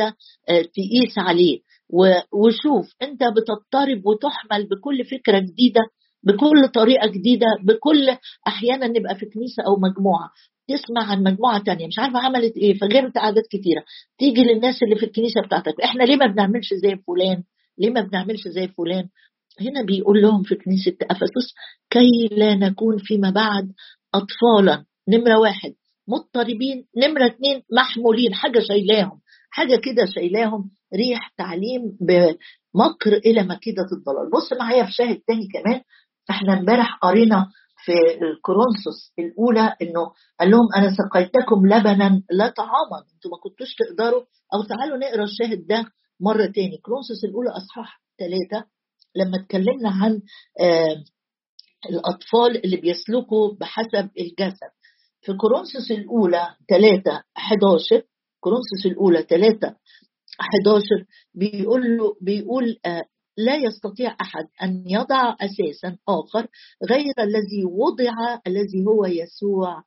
آه، 0.49 0.61
تقيس 0.61 1.17
عليه. 1.17 1.59
وشوف 2.33 2.93
انت 3.01 3.19
بتضطرب 3.23 4.05
وتحمل 4.05 4.67
بكل 4.69 5.05
فكرة 5.05 5.39
جديدة 5.39 5.81
بكل 6.23 6.67
طريقة 6.73 7.07
جديدة 7.07 7.47
بكل 7.63 8.17
أحيانا 8.47 8.87
نبقى 8.87 9.15
في 9.15 9.25
كنيسة 9.25 9.63
أو 9.67 9.75
مجموعة. 9.75 10.29
تسمع 10.67 11.11
عن 11.11 11.23
مجموعة 11.23 11.63
تانية 11.63 11.87
مش 11.87 11.99
عارفة 11.99 12.19
عملت 12.19 12.57
إيه 12.57 12.77
فغيرت 12.77 13.17
عادات 13.17 13.43
كتيرة. 13.51 13.83
تيجي 14.17 14.41
للناس 14.43 14.83
اللي 14.83 14.95
في 14.95 15.05
الكنيسة 15.05 15.41
بتاعتك 15.41 15.81
إحنا 15.83 16.03
ليه 16.03 16.15
ما 16.15 16.27
بنعملش 16.27 16.73
زي 16.73 16.95
فلان؟ 17.07 17.43
ليه 17.77 17.89
ما 17.89 18.01
بنعملش 18.01 18.47
زي 18.47 18.67
فلان؟ 18.67 19.07
هنا 19.61 19.81
بيقول 19.85 20.21
لهم 20.21 20.43
في 20.43 20.55
كنيسة 20.55 20.97
أفسس 21.11 21.53
كي 21.89 22.27
لا 22.31 22.55
نكون 22.55 22.97
فيما 22.97 23.29
بعد 23.29 23.71
اطفالا. 24.13 24.85
نمرة 25.07 25.39
واحد. 25.39 25.73
مضطربين. 26.07 26.85
نمرة 26.97 27.27
اثنين 27.27 27.61
محمولين. 27.71 28.33
حاجة 28.33 28.59
شايلاهم. 28.59 29.19
حاجة 29.49 29.75
كده 29.75 30.05
شايلاهم 30.15 30.71
ريح 30.95 31.33
تعليم 31.37 31.81
بمكر 32.01 33.13
إلى 33.25 33.43
مكيدة 33.43 33.83
الضلال. 33.91 34.29
بص 34.33 34.53
معايا 34.59 34.85
في 34.85 34.91
شاهد 34.91 35.21
تاني 35.27 35.47
كمان. 35.53 35.81
إحنا 36.29 36.59
امبارح 36.59 36.95
قرينا 37.01 37.47
في 37.85 37.91
الكورنثوس 38.21 39.13
الأولى 39.19 39.75
إنه 39.81 40.11
قال 40.39 40.51
لهم 40.51 40.67
أنا 40.75 40.95
سقيتكم 40.95 41.65
لبنا 41.67 42.21
لا 42.31 42.49
طعاما. 42.49 42.97
أنتوا 43.13 43.31
ما 43.31 43.37
كنتوش 43.43 43.75
تقدروا. 43.75 44.23
أو 44.53 44.63
تعالوا 44.63 44.97
نقرأ 44.97 45.23
الشاهد 45.23 45.67
ده 45.67 45.85
مرة 46.21 46.45
تاني. 46.45 46.77
كورنثوس 46.77 47.23
الأولى 47.23 47.49
أصحاح 47.49 48.01
ثلاثة 48.19 48.67
لما 49.15 49.37
اتكلمنا 49.43 49.89
عن 49.89 50.21
آه 50.61 51.03
الأطفال 51.89 52.65
اللي 52.65 52.77
بيسلكوا 52.77 53.53
بحسب 53.59 54.09
الجسد. 54.19 54.71
في 55.21 55.33
كورنثوس 55.33 55.91
الأولى 55.91 56.55
3 56.69 57.23
11 57.37 58.01
كورنثوس 58.39 58.85
الأولى 58.85 59.21
3 59.21 59.75
11 60.39 60.81
بيقول 61.33 61.97
له 61.97 62.15
بيقول 62.21 62.77
آه 62.85 63.03
لا 63.37 63.55
يستطيع 63.55 64.15
أحد 64.21 64.47
أن 64.63 64.83
يضع 64.87 65.35
أساسا 65.41 65.97
آخر 66.09 66.47
غير 66.89 67.13
الذي 67.19 67.65
وضع 67.65 68.39
الذي 68.47 68.85
هو 68.87 69.05
يسوع 69.05 69.83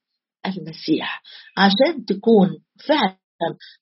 المسيح. 0.46 1.22
عشان 1.58 2.04
تكون 2.04 2.48
فعلا 2.88 3.16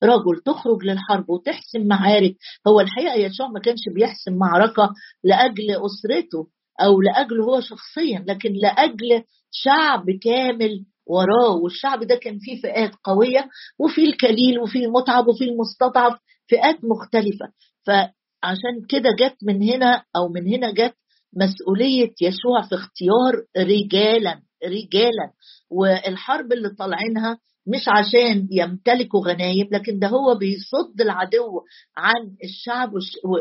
رجل 0.02 0.42
تخرج 0.44 0.84
للحرب 0.84 1.30
وتحسم 1.30 1.86
معارك 1.86 2.36
هو 2.68 2.80
الحقيقة 2.80 3.14
يسوع 3.14 3.48
ما 3.48 3.60
كانش 3.60 3.80
بيحسم 3.94 4.34
معركة 4.34 4.90
لأجل 5.24 5.70
أسرته 5.70 6.46
أو 6.80 7.00
لاجله 7.00 7.44
هو 7.44 7.60
شخصيا 7.60 8.24
لكن 8.28 8.52
لأجل 8.52 9.24
شعب 9.50 10.10
كامل 10.22 10.84
وراه 11.08 11.56
والشعب 11.62 12.04
ده 12.04 12.14
كان 12.22 12.38
فيه 12.38 12.60
فئات 12.62 12.90
قوية 13.04 13.48
وفي 13.78 14.04
الكليل 14.04 14.58
وفي 14.60 14.84
المتعب 14.84 15.28
وفي 15.28 15.44
المستضعف 15.44 16.18
فئات 16.48 16.76
مختلفة. 16.84 17.46
فعشان 17.86 18.86
كده 18.88 19.10
جت 19.20 19.36
من 19.42 19.62
هنا 19.62 20.02
أو 20.16 20.28
من 20.28 20.54
هنا 20.54 20.70
جت 20.72 20.94
مسؤولية 21.36 22.10
يشوع 22.22 22.62
في 22.68 22.74
اختيار 22.74 23.44
رجالا 23.58 24.40
رجالا. 24.64 25.30
والحرب 25.70 26.52
اللي 26.52 26.68
طالعينها 26.68 27.38
مش 27.66 27.88
عشان 27.88 28.48
يمتلكوا 28.50 29.28
غنايم 29.28 29.68
لكن 29.72 29.98
ده 29.98 30.08
هو 30.08 30.34
بيصد 30.34 31.00
العدو 31.00 31.60
عن 31.96 32.34
الشعب 32.44 32.92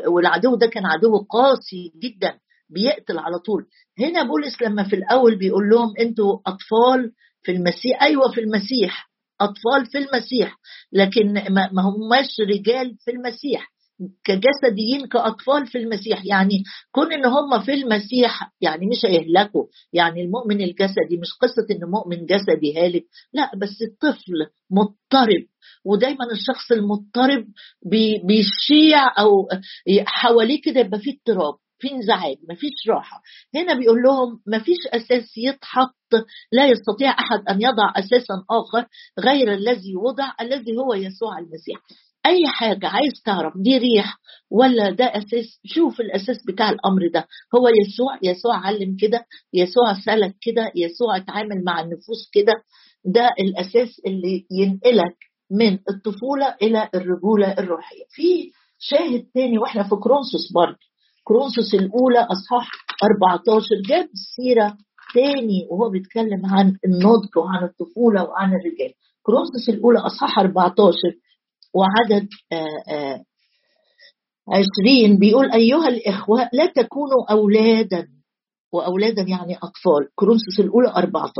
والعدو 0.07 0.55
ده 0.55 0.67
كان 0.67 0.85
عدو 0.85 1.17
قاسي 1.29 1.91
جدا 2.03 2.39
بيقتل 2.69 3.17
على 3.17 3.39
طول. 3.39 3.65
هنا 3.99 4.23
بولس 4.23 4.61
لما 4.61 4.83
في 4.83 4.95
الأول 4.95 5.37
بيقول 5.37 5.69
لهم 5.69 5.93
أنتوا 5.99 6.39
أطفال 6.47 7.11
في 7.47 7.53
المسيح 7.53 8.01
أيوه 8.03 8.31
في 8.31 8.41
المسيح. 8.41 9.09
أطفال 9.41 9.85
في 9.91 9.97
المسيح. 9.97 10.57
لكن 10.91 11.33
ما 11.53 11.81
هماش 11.81 12.27
رجال 12.49 12.95
في 13.05 13.11
المسيح. 13.11 13.73
كجسديين 14.23 15.07
كأطفال 15.07 15.67
في 15.67 15.77
المسيح. 15.77 16.25
يعني 16.25 16.63
كون 16.91 17.13
إن 17.13 17.25
هم 17.25 17.61
في 17.65 17.73
المسيح 17.73 18.51
يعني 18.61 18.85
مش 18.87 19.05
هيهلكوا. 19.05 19.65
يعني 19.93 20.21
المؤمن 20.21 20.61
الجسدي 20.61 21.17
مش 21.21 21.33
قصة 21.41 21.67
إن 21.71 21.89
مؤمن 21.89 22.25
جسدي 22.25 22.77
هالك. 22.79 23.05
لا 23.33 23.51
بس 23.57 23.81
الطفل 23.81 24.33
مضطرب. 24.71 25.45
ودايما 25.85 26.25
الشخص 26.31 26.71
المضطرب 26.71 27.45
بيشيع 28.25 29.19
أو 29.19 29.47
حواليه 30.05 30.61
كده 30.61 30.79
يبقى 30.79 30.99
فيه 30.99 31.13
اضطراب. 31.13 31.55
في 31.79 31.91
انزعاج 31.91 32.37
مفيش 32.49 32.73
راحة. 32.89 33.21
هنا 33.55 33.73
بيقول 33.73 34.03
لهم 34.03 34.39
مفيش 34.47 34.77
أساس 34.93 35.37
يتحط 35.37 35.95
لا 36.51 36.65
يستطيع 36.67 37.09
أحد 37.11 37.43
أن 37.49 37.61
يضع 37.61 37.91
أساسا 37.95 38.33
آخر 38.51 38.87
غير 39.19 39.53
الذي 39.53 39.95
وضع 39.95 40.31
الذي 40.41 40.77
هو 40.77 40.93
يسوع 40.93 41.39
المسيح. 41.39 41.77
أي 42.25 42.47
حاجة 42.47 42.87
عايز 42.87 43.13
تعرف 43.25 43.53
دي 43.57 43.77
ريح 43.77 44.17
ولا 44.51 44.89
ده 44.89 45.05
أساس؟ 45.05 45.59
شوف 45.65 45.99
الأساس 46.01 46.37
بتاع 46.47 46.69
الأمر 46.69 47.01
ده. 47.13 47.27
هو 47.55 47.67
يسوع 47.67 48.19
يسوع 48.23 48.57
علم 48.67 48.97
كده 48.99 49.25
يسوع 49.53 49.93
سلك 50.05 50.35
كده 50.41 50.71
يسوع 50.75 51.17
اتعامل 51.17 51.63
مع 51.63 51.79
النفوس 51.81 52.29
كده. 52.33 52.53
ده 53.05 53.29
الأساس 53.39 54.01
اللي 54.07 54.45
ينقلك 54.51 55.15
من 55.51 55.73
الطفولة 55.89 56.55
إلى 56.61 56.89
الرجولة 56.95 57.51
الروحية. 57.53 58.03
في 58.09 58.51
شاهد 58.79 59.25
تاني 59.33 59.57
وإحنا 59.57 59.83
في 59.83 59.95
كورنثوس 59.95 60.51
برضه. 60.55 60.86
كورنثوس 61.27 61.73
الأولى 61.73 62.19
أصحاح 62.19 62.71
14 63.03 63.65
جاب 63.89 64.09
سيره 64.35 64.77
تاني 65.13 65.67
وهو 65.71 65.89
بيتكلم 65.89 66.45
عن 66.45 66.77
النضج 66.85 67.37
وعن 67.37 67.63
الطفولة 67.63 68.23
وعن 68.23 68.49
الرجال. 68.49 68.93
كورنثوس 69.23 69.69
الأولى 69.69 69.99
أصحاح 69.99 70.39
14 70.39 70.93
وعدد 71.73 72.27
آه، 72.51 72.93
آه، 72.93 73.23
عشرين 74.47 75.19
بيقول 75.19 75.51
أيها 75.51 75.87
الإخوة 75.87 76.49
لا 76.53 76.65
تكونوا 76.65 77.31
أولادا 77.31 78.07
وأولادا 78.73 79.21
يعني 79.21 79.55
أطفال. 79.55 80.09
كرونسوس 80.15 80.59
الأولى 80.59 80.87
14 80.87 81.33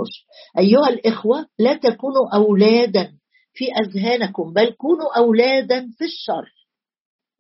أيها 0.60 0.90
الإخوة 0.90 1.46
لا 1.60 1.74
تكونوا 1.74 2.36
أولادا 2.36 3.12
في 3.54 3.66
أذهانكم 3.72 4.54
بل 4.54 4.70
كونوا 4.70 5.18
أولادا 5.18 5.80
في 5.98 6.06
الشر. 6.06 6.52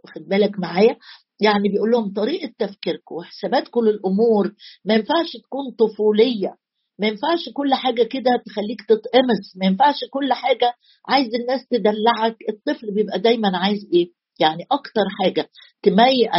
واخد 0.03 0.21
بالك 0.29 0.59
معايا؟ 0.59 0.95
يعني 1.41 1.69
بيقول 1.69 1.91
لهم 1.91 2.13
طريقة 2.13 2.53
تفكيركم 2.59 3.15
وحساباتكم 3.15 3.81
للأمور 3.85 4.53
ما 4.85 4.93
ينفعش 4.93 5.31
تكون 5.43 5.71
طفولية 5.79 6.55
ما 6.99 7.07
ينفعش 7.07 7.49
كل 7.53 7.73
حاجة 7.73 8.03
كده 8.03 8.31
تخليك 8.45 8.81
تتقمص 8.81 9.57
ما 9.57 9.65
ينفعش 9.65 9.95
كل 10.11 10.33
حاجة 10.33 10.73
عايز 11.07 11.27
الناس 11.41 11.67
تدلعك 11.67 12.37
الطفل 12.49 12.93
بيبقى 12.93 13.19
دايما 13.19 13.57
عايز 13.57 13.79
إيه؟ 13.93 14.11
يعني 14.39 14.63
أكتر 14.71 15.01
حاجة 15.23 15.49
تمي 15.83 16.29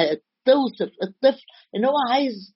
توصف 0.44 0.92
الطفل 1.02 1.42
إن 1.76 1.84
هو 1.84 1.94
عايز 2.10 2.54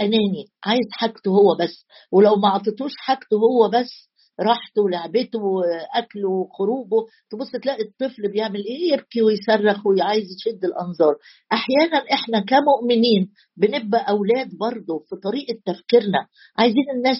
أناني 0.00 0.46
عايز 0.64 0.86
حاجته 0.92 1.30
هو 1.30 1.56
بس 1.60 1.86
ولو 2.12 2.36
ما 2.36 2.48
عطيتوش 2.48 2.92
حاجته 2.96 3.36
هو 3.36 3.68
بس 3.68 4.09
راحته 4.40 4.82
ولعبته 4.82 5.38
واكله 5.38 6.28
وخروجه 6.30 7.06
تبص 7.30 7.50
تلاقي 7.62 7.82
الطفل 7.82 8.32
بيعمل 8.32 8.64
إيه؟ 8.64 8.92
يبكي 8.92 9.22
ويصرخ 9.22 9.86
وعايز 9.86 10.24
يشد 10.36 10.64
الأنظار. 10.64 11.16
أحيانا 11.52 11.98
إحنا 12.12 12.40
كمؤمنين 12.40 13.30
بنبقى 13.56 14.08
أولاد 14.08 14.48
برضه 14.60 14.98
في 15.08 15.16
طريقة 15.16 15.54
تفكيرنا. 15.66 16.26
عايزين 16.58 16.84
الناس 16.96 17.18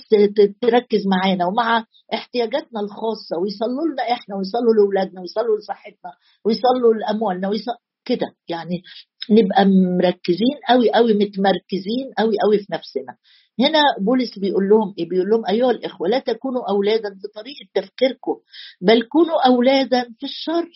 تركز 0.61 1.07
معانا. 1.07 1.47
ومع 1.47 1.85
احتياجاتنا 2.15 2.81
الخاصة 2.81 3.39
ويصلوا 3.43 3.89
لنا 3.93 4.03
إحنا 4.03 4.37
ويصلوا 4.37 4.75
لأولادنا 4.75 5.21
ويصلوا 5.21 5.59
لصحتنا 5.59 6.13
ويصلوا 6.45 6.95
لأموالنا 6.95 7.49
ويصلوا 7.49 7.77
كده 8.05 8.35
يعني. 8.49 8.83
نبقى 9.31 9.65
مركزين 9.99 10.57
قوي 10.69 10.91
قوي 10.91 11.13
متمركزين 11.15 12.07
قوي 12.19 12.35
قوي 12.45 12.59
في 12.59 12.67
نفسنا. 12.73 13.17
هنا 13.61 13.83
بولس 14.01 14.39
بيقول 14.39 14.69
لهم 14.69 14.95
إيه؟ 14.99 15.09
بيقول 15.09 15.29
لهم 15.31 15.47
أيها 15.47 15.71
الإخوة 15.71 16.09
لا 16.09 16.19
تكونوا 16.19 16.71
أولادا 16.71 17.09
بطريقه 17.09 17.67
تفكيركم 17.75 18.37
بل 18.81 19.03
كونوا 19.03 19.47
أولادا 19.47 20.03
في 20.19 20.27
الشر. 20.27 20.69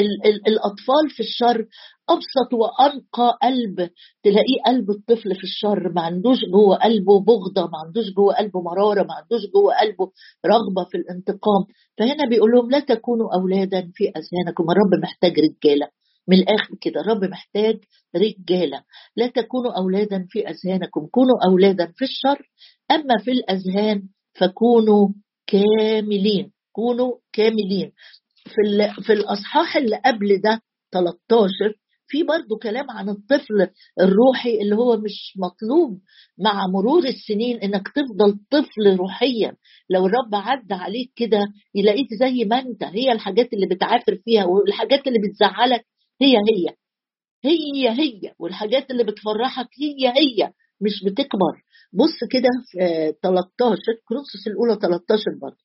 ال- 0.00 0.26
ال- 0.26 0.48
الأطفال 0.48 1.10
في 1.10 1.20
الشر 1.20 1.66
أبسط 2.08 2.50
وأنقى 2.52 3.38
قلب. 3.42 3.90
تلاقيه 4.22 4.58
قلب 4.66 4.90
الطفل 4.90 5.34
في 5.34 5.44
الشر 5.44 5.92
ما 5.92 6.02
عندوش 6.02 6.38
جوه 6.52 6.76
قلبه 6.76 7.20
بغضة 7.20 7.62
ما 7.62 7.78
عندوش 7.86 8.04
جوه 8.16 8.34
قلبه 8.34 8.62
مرارة 8.62 9.02
ما 9.02 9.14
عندوش 9.14 9.40
جوه 9.54 9.80
قلبه 9.80 10.10
رغبة 10.46 10.84
في 10.90 10.96
الانتقام. 10.98 11.62
فهنا 11.98 12.28
بيقول 12.28 12.50
لهم 12.52 12.70
لا 12.70 12.80
تكونوا 12.80 13.34
أولادا 13.40 13.90
في 13.94 14.04
أذهانكم 14.08 14.64
الرب 14.70 15.02
محتاج 15.02 15.32
رجالة. 15.40 15.88
من 16.28 16.38
الآخر 16.38 16.74
كده 16.80 17.00
الرب 17.00 17.24
محتاج 17.24 17.78
رجالة. 18.16 18.82
لا 19.16 19.26
تكونوا 19.26 19.72
أولادا 19.78 20.26
في 20.28 20.48
أذهانكم 20.48 21.06
كونوا 21.06 21.36
أولادا 21.50 21.92
في 21.96 22.04
الشر. 22.04 22.50
أما 22.90 23.14
في 23.24 23.30
الأذهان 23.30 24.02
فكونوا 24.34 25.08
كاملين 25.46 26.52
كونوا 26.72 27.12
كاملين. 27.32 27.92
في 28.44 28.92
في 29.02 29.12
الأصحاح 29.12 29.76
اللي 29.76 30.00
قبل 30.04 30.40
ده 30.44 30.60
13 30.92 31.74
في 32.08 32.22
برضه 32.22 32.58
كلام 32.62 32.90
عن 32.90 33.08
الطفل 33.08 33.68
الروحي 34.00 34.60
اللي 34.62 34.76
هو 34.76 34.96
مش 34.96 35.34
مطلوب 35.36 36.00
مع 36.38 36.66
مرور 36.66 37.04
السنين 37.04 37.58
إنك 37.58 37.88
تفضل 37.88 38.38
طفل 38.50 38.96
روحيا. 38.96 39.56
لو 39.90 40.06
الرب 40.06 40.34
عدى 40.34 40.74
عليك 40.74 41.12
كده 41.16 41.38
يلاقيك 41.74 42.08
زي 42.20 42.44
ما 42.44 42.58
أنت. 42.58 42.84
هي 42.84 43.12
الحاجات 43.12 43.52
اللي 43.52 43.66
بتعافر 43.66 44.16
فيها 44.24 44.44
والحاجات 44.44 45.06
اللي 45.06 45.18
بتزعلك 45.28 45.84
هي 46.20 46.36
هي 46.36 46.74
هي 47.44 47.88
هي. 47.90 48.34
والحاجات 48.38 48.90
اللي 48.90 49.04
بتفرحك 49.04 49.68
هي 49.80 50.08
هي. 50.08 50.52
مش 50.80 51.04
بتكبر. 51.06 51.62
بص 51.92 52.18
كده 52.30 52.48
في 52.70 52.78
13 53.22 53.76
كرونسوس 54.08 54.46
الأولى 54.46 54.76
13 54.82 55.38
برضه. 55.42 55.56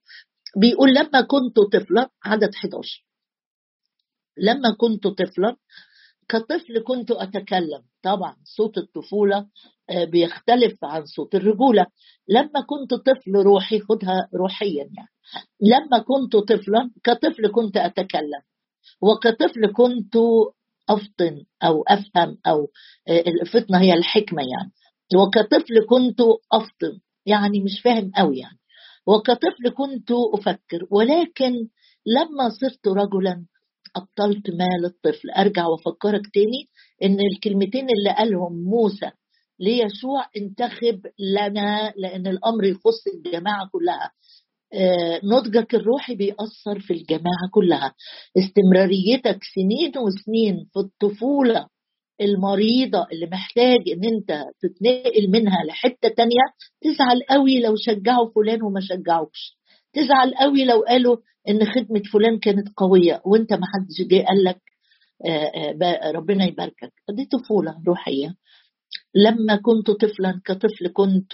بيقول 0.57 0.89
لما 0.95 1.21
كنت 1.21 1.59
طفلا 1.73 2.09
عدد 2.25 2.55
11 2.55 3.05
لما 4.37 4.75
كنت 4.77 5.07
طفلا 5.07 5.55
كطفل 6.29 6.83
كنت 6.87 7.11
أتكلم. 7.11 7.83
طبعا 8.03 8.35
صوت 8.43 8.77
الطفولة 8.77 9.47
آه، 9.89 10.05
بيختلف 10.05 10.75
عن 10.83 11.05
صوت 11.05 11.35
الرجولة. 11.35 11.85
لما 12.27 12.61
كنت 12.67 12.93
طفل 12.93 13.31
روحي 13.35 13.79
خدها 13.79 14.29
روحيا 14.35 14.89
يعني. 14.97 15.09
لما 15.61 15.99
كنت 15.99 16.35
طفلا 16.35 16.91
كطفل 17.03 17.51
كنت 17.51 17.77
أتكلم. 17.77 18.41
وكطفل 19.01 19.73
كنت 19.73 20.15
أفطن 20.89 21.43
أو 21.63 21.83
أفهم 21.87 22.37
أو 22.47 22.69
آه، 23.07 23.23
الفطنة 23.27 23.81
هي 23.81 23.93
الحكمة 23.93 24.41
يعني. 24.41 24.71
وكطفل 25.15 25.85
كنت 25.89 26.19
أفطن 26.51 26.99
يعني 27.25 27.59
مش 27.59 27.81
فاهم 27.83 28.11
قوي 28.15 28.37
يعني. 28.37 28.57
وكطفل 29.07 29.69
كنت 29.77 30.11
أفكر 30.33 30.87
ولكن 30.91 31.53
لما 32.05 32.49
صرت 32.61 32.87
رجلا 32.87 33.45
أبطلت 33.95 34.49
مال 34.49 34.85
الطفل. 34.85 35.29
أرجع 35.29 35.65
وأفكرك 35.67 36.21
تاني 36.33 36.69
إن 37.03 37.17
الكلمتين 37.33 37.87
اللي 37.89 38.15
قالهم 38.17 38.63
موسى 38.63 39.11
ليشوع 39.59 40.25
انتخب 40.37 41.01
لنا 41.19 41.93
لأن 41.97 42.27
الأمر 42.27 42.63
يخص 42.63 43.07
الجماعة 43.15 43.69
كلها. 43.71 44.11
نضجك 45.23 45.75
الروحي 45.75 46.15
بيأثر 46.15 46.79
في 46.79 46.93
الجماعة 46.93 47.47
كلها. 47.51 47.93
استمراريتك 48.37 49.39
سنين 49.55 49.91
وسنين 49.97 50.65
في 50.73 50.79
الطفولة 50.79 51.67
المريضة 52.21 53.07
اللي 53.11 53.25
محتاج 53.25 53.79
إن 53.89 54.05
أنت 54.13 54.43
تتنقل 54.61 55.31
منها 55.31 55.63
لحتة 55.67 56.09
تانية 56.09 56.41
تزعل 56.81 57.21
قوي 57.29 57.59
لو 57.59 57.75
شجعوا 57.75 58.29
فلان 58.35 58.63
وما 58.63 58.79
شجعوكش. 58.81 59.57
تزعل 59.93 60.33
قوي 60.35 60.65
لو 60.65 60.81
قالوا 60.87 61.17
إن 61.49 61.65
خدمة 61.65 62.01
فلان 62.13 62.39
كانت 62.39 62.67
قوية 62.77 63.21
وأنت 63.25 63.53
ما 63.53 63.65
حدش 63.73 64.07
جه 64.07 64.25
قال 64.25 64.43
لك 64.43 64.61
آه، 65.25 65.51
آه، 65.83 66.11
ربنا 66.11 66.45
يباركك. 66.45 66.93
دي 67.09 67.25
طفولة 67.25 67.75
روحية. 67.87 68.35
لما 69.15 69.55
كنت 69.55 69.91
طفلا 69.91 70.41
كطفل 70.45 70.87
كنت 70.93 71.31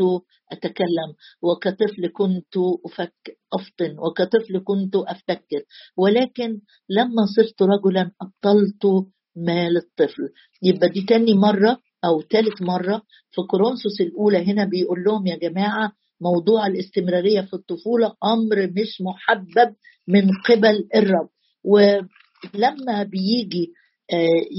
أتكلم 0.51 1.09
وكطفل 1.41 2.07
كنت 2.13 2.55
أفك 2.85 3.37
أفطن 3.53 3.95
وكطفل 3.99 4.59
كنت 4.63 4.95
أفتكر 4.95 5.61
ولكن 5.97 6.59
لما 6.89 7.25
صرت 7.35 7.61
رجلا 7.61 8.11
أبطلت 8.21 9.05
مال 9.35 9.77
الطفل. 9.77 10.21
يبقى 10.63 10.89
دي 10.89 11.01
تاني 11.05 11.33
مرة 11.33 11.77
أو 12.05 12.21
ثالث 12.21 12.61
مرة 12.61 13.01
في 13.31 13.41
كورنثوس 13.41 14.01
الأولى 14.01 14.37
هنا 14.37 14.65
بيقول 14.65 15.03
لهم 15.03 15.27
يا 15.27 15.35
جماعة 15.35 15.91
موضوع 16.21 16.67
الاستمرارية 16.67 17.41
في 17.41 17.53
الطفولة 17.53 18.13
أمر 18.23 18.67
مش 18.81 19.01
محبب 19.01 19.75
من 20.07 20.29
قبل 20.49 20.87
الرب. 20.95 21.29
ولما 21.63 23.03
بيجي 23.03 23.73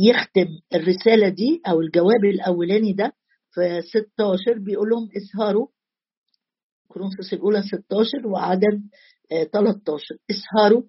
يختم 0.09 0.49
الرسالة 0.75 1.29
دي 1.29 1.63
أو 1.69 1.81
الجواب 1.81 2.25
الأولاني 2.25 2.93
ده. 2.93 3.13
في 3.55 3.81
16 3.83 4.59
بيقول 4.59 4.89
لهم 4.89 5.09
إسهروا. 5.17 5.67
كورنثوس 6.89 7.33
الأولى 7.33 7.63
16 7.63 8.27
وعدد 8.27 8.83
13 9.53 10.15
آه، 10.15 10.19
إسهروا. 10.31 10.83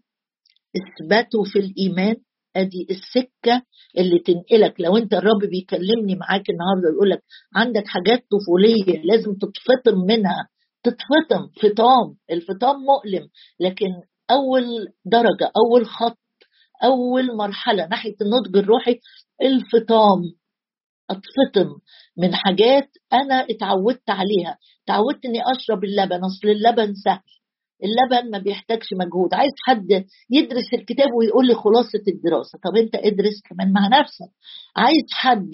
اثبتوا 0.76 1.44
في 1.44 1.60
الإيمان. 1.60 2.16
أدي 2.56 2.88
السكة 2.90 3.64
اللي 3.98 4.20
تنقلك. 4.20 4.82
لو 4.82 4.98
أنت 4.98 5.14
الرب 5.14 5.40
بيكلمني 5.50 6.16
معاك 6.16 6.50
النهارده 6.50 6.90
يقول 6.94 7.10
لك 7.10 7.24
عندك 7.56 7.84
حاجات 7.88 8.26
طفولية 8.32 9.02
لازم 9.04 9.34
تتفطم 9.34 10.00
منها. 10.08 10.50
تتفطم. 10.84 11.48
فطام. 11.62 12.16
الفطام 12.32 12.76
مؤلم. 12.76 13.30
لكن 13.60 13.88
أول 14.32 14.66
درجة 15.06 15.52
أول 15.66 15.86
خط 15.86 16.18
أول 16.84 17.38
مرحلة 17.38 17.88
ناحية 17.88 18.16
النضج 18.22 18.58
الروحي 18.58 19.00
الفطام 19.42 20.22
اتفطم 21.10 21.70
من 22.18 22.36
حاجات 22.36 22.90
أنا 23.14 23.46
اتعودت 23.50 24.10
عليها. 24.10 24.58
اتعودت 24.84 25.26
إني 25.26 25.40
أشرب 25.56 25.84
اللبن 25.84 26.20
أصل 26.24 26.48
اللبن 26.48 26.94
سهل. 26.94 27.20
اللبن 27.84 28.32
ما 28.32 28.38
بيحتاجش 28.38 28.88
مجهود. 28.94 29.34
عايز 29.34 29.52
حد 29.68 30.06
يدرس 30.30 30.74
الكتاب 30.74 31.08
ويقول 31.20 31.48
لي 31.48 31.56
خلاصة 31.56 32.04
الدراسة. 32.08 32.60
طب 32.66 32.78
أنت 32.78 32.96
ادرس 32.96 33.42
كمان 33.50 33.74
مع 33.74 34.00
نفسك. 34.00 34.32
عايز 34.76 35.06
حد 35.12 35.52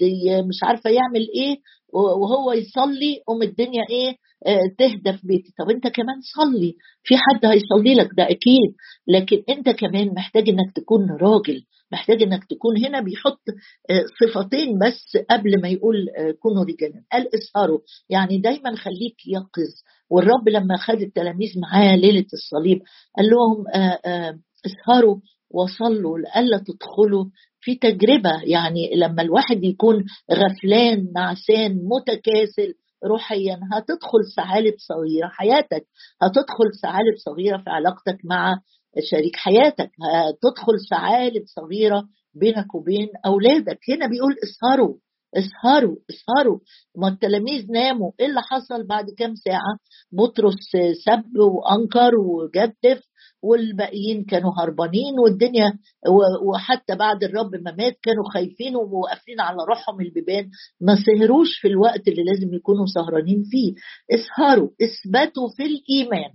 مش 0.48 0.62
عارفة 0.62 0.90
يعمل 0.90 1.26
إيه 1.36 1.56
وهو 1.92 2.52
يصلي 2.52 3.22
قوم 3.26 3.42
الدنيا 3.42 3.84
إيه 3.90 4.16
تهدى 4.78 5.12
في 5.18 5.26
بيتي. 5.26 5.52
طب 5.58 5.70
انت 5.70 5.86
كمان 5.86 6.16
صلي. 6.36 6.74
في 7.02 7.14
حد 7.16 7.46
هيصلي 7.46 7.94
لك؟ 7.94 8.08
ده 8.16 8.24
أكيد. 8.24 8.74
لكن 9.08 9.42
انت 9.48 9.70
كمان 9.70 10.08
محتاج 10.16 10.48
انك 10.48 10.72
تكون 10.74 11.10
راجل. 11.20 11.62
محتاج 11.92 12.22
انك 12.22 12.44
تكون 12.44 12.84
هنا 12.84 13.00
بيحط 13.00 13.40
آه، 13.90 14.04
صفتين 14.20 14.78
بس 14.78 15.16
قبل 15.30 15.60
ما 15.62 15.68
يقول 15.68 15.96
آه، 16.18 16.30
كونوا 16.30 16.64
رجالا. 16.64 17.02
قال 17.12 17.28
اسهروا 17.34 17.78
يعني 18.10 18.38
دايما 18.38 18.76
خليك 18.76 19.16
يقظ. 19.26 19.72
والرب 20.10 20.48
لما 20.48 20.76
خد 20.76 21.00
التلاميذ 21.00 21.48
معاه 21.60 21.96
ليلة 21.96 22.26
الصليب 22.32 22.78
قال 23.16 23.26
لهم 23.30 23.64
اسهروا 24.66 25.16
وصلوا 25.50 26.18
لئلا 26.18 26.58
تدخلوا 26.58 27.24
في 27.60 27.74
تجربة. 27.74 28.42
يعني 28.44 28.90
لما 28.96 29.22
الواحد 29.22 29.64
يكون 29.64 30.04
غفلان 30.32 31.12
نعسان 31.14 31.78
متكاسل 31.84 32.74
روحيا 33.06 33.60
هتدخل 33.72 34.20
ثعالب 34.36 34.74
صغيره 34.78 35.28
حياتك 35.28 35.86
هتدخل 36.22 36.68
ثعالب 36.82 37.16
صغيره 37.16 37.56
في 37.58 37.70
علاقتك 37.70 38.18
مع 38.24 38.54
شريك 39.10 39.36
حياتك 39.36 39.90
هتدخل 40.02 40.74
ثعالب 40.90 41.42
صغيره 41.46 42.08
بينك 42.34 42.74
وبين 42.74 43.08
أولادك. 43.26 43.78
هنا 43.88 44.06
بيقول 44.06 44.34
اسهروا 44.44 44.94
اسهروا 45.36 45.96
اسهروا. 46.10 46.58
ما 46.96 47.08
التلاميذ 47.08 47.72
ناموا. 47.72 48.12
إيه 48.20 48.26
اللي 48.26 48.40
حصل 48.42 48.86
بعد 48.86 49.04
كام 49.18 49.34
ساعة؟ 49.34 49.76
بطرس 50.12 50.54
سب 51.04 51.24
وأنكر 51.38 52.12
وجدف. 52.18 53.02
والباقيين 53.42 54.24
كانوا 54.24 54.52
هربانين 54.60 55.18
والدنيا 55.18 55.72
وحتى 56.48 56.94
بعد 56.96 57.24
الرب 57.24 57.54
ما 57.54 57.74
مات 57.78 57.96
كانوا 58.02 58.30
خايفين 58.34 58.76
وقافلين 58.76 59.40
على 59.40 59.56
روحهم 59.68 60.00
البيبان 60.00 60.50
ما 60.80 60.96
سهروش 61.06 61.58
في 61.60 61.68
الوقت 61.68 62.08
اللي 62.08 62.24
لازم 62.24 62.54
يكونوا 62.54 62.86
سهرانين 62.94 63.42
فيه. 63.50 63.74
اسهروا 64.14 64.68
اثبتوا 64.82 65.48
في 65.56 65.62
الإيمان. 65.62 66.30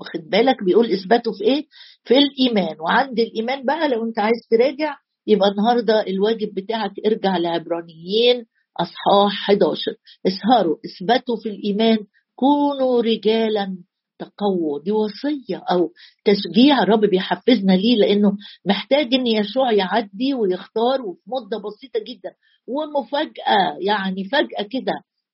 واخد 0.00 0.30
بالك؟ 0.30 0.64
بيقول 0.64 0.92
اثبتوا 0.92 1.32
في 1.32 1.44
إيه؟ 1.44 1.66
في 2.04 2.14
الإيمان. 2.18 2.80
وعند 2.80 3.18
الإيمان 3.20 3.64
بقى 3.66 3.88
لو 3.88 4.04
أنت 4.04 4.18
عايز 4.18 4.46
تراجع 4.50 4.96
يبقى 5.26 5.48
النهارده 5.48 6.06
الواجب 6.06 6.54
بتاعك 6.54 6.92
ارجع 7.06 7.36
لعبرانيين 7.36 8.44
أصحاح 8.80 9.50
11 9.50 9.80
اسهروا 10.26 10.76
اثبتوا 10.86 11.36
في 11.42 11.48
الإيمان. 11.48 11.98
كونوا 12.34 13.02
رجالا 13.02 13.78
تقووا 14.18 14.82
دي 14.84 14.92
وصية 14.92 15.62
أو 15.70 15.90
تشجيع 16.24 16.82
الرب 16.82 17.00
بيحفزنا 17.00 17.72
ليه 17.72 17.96
لأنه 17.96 18.32
محتاج 18.66 19.14
إن 19.14 19.26
يشوع 19.26 19.72
يعدي 19.72 20.34
ويختار 20.34 21.02
وفي 21.02 21.20
مدة 21.26 21.58
بسيطة 21.58 22.00
جدا. 22.00 22.30
ومفاجأة 22.68 23.76
يعني 23.80 24.24
فجأة 24.24 24.62
كده 24.70 24.92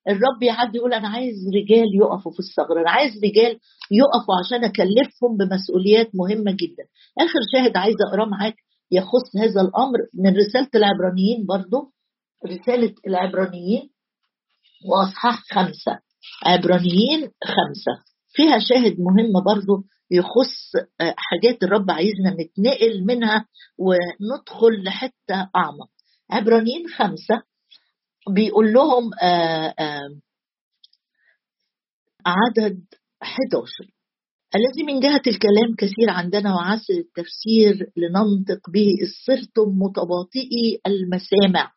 الرب 0.09 0.43
يعدي 0.43 0.79
يقول 0.79 0.95
أنا 0.95 1.09
عايز 1.09 1.35
رجال 1.55 1.87
يقفوا 2.01 2.33
في 2.33 2.39
الثغره 2.39 2.81
أنا 2.81 2.91
عايز 2.91 3.13
رجال 3.25 3.59
يقفوا 3.91 4.35
عشان 4.45 4.65
أكلفهم 4.65 5.37
بمسؤوليات 5.39 6.11
مهمة 6.15 6.53
جدا. 6.53 6.85
آخر 7.21 7.39
شاهد 7.53 7.77
عايز 7.77 7.97
اقراه 8.09 8.27
معاك 8.27 8.55
يخص 8.93 9.37
هذا 9.37 9.61
الأمر 9.61 9.99
من 10.15 10.37
رسالة 10.37 10.69
العبرانيين 10.75 11.47
برضو. 11.49 11.93
رسالة 12.47 12.95
العبرانيين 13.07 13.91
وأصحاح 14.91 15.43
خمسة. 15.53 15.99
عبرانيين 16.45 17.21
خمسة. 17.45 18.14
فيها 18.35 18.59
شاهد 18.59 18.97
مهم 19.01 19.45
برضو 19.47 19.85
يخص 20.11 20.77
آه، 21.01 21.15
حاجات 21.17 21.63
الرب 21.63 21.91
عايزنا 21.91 22.31
نتنقل 22.31 23.05
منها 23.05 23.47
وندخل 23.79 24.83
لحتة 24.85 25.51
أعمق. 25.57 25.89
عبرانيين 26.31 26.89
خمسة 26.89 27.43
بيقول 28.35 28.73
لهم 28.73 29.11
آه، 29.23 29.75
آه، 29.79 30.21
عدد 32.27 32.85
11 33.23 33.95
الذي 34.57 34.83
من 34.87 35.01
جهة 35.01 35.23
الكلام 35.27 35.75
كثير 35.79 36.11
عندنا 36.11 36.55
وعسل 36.55 36.93
التفسير 36.93 37.93
لننطق 37.97 38.71
به 38.71 38.95
صرتم 39.27 39.69
متباطئي 39.79 40.81
المسامع. 40.87 41.73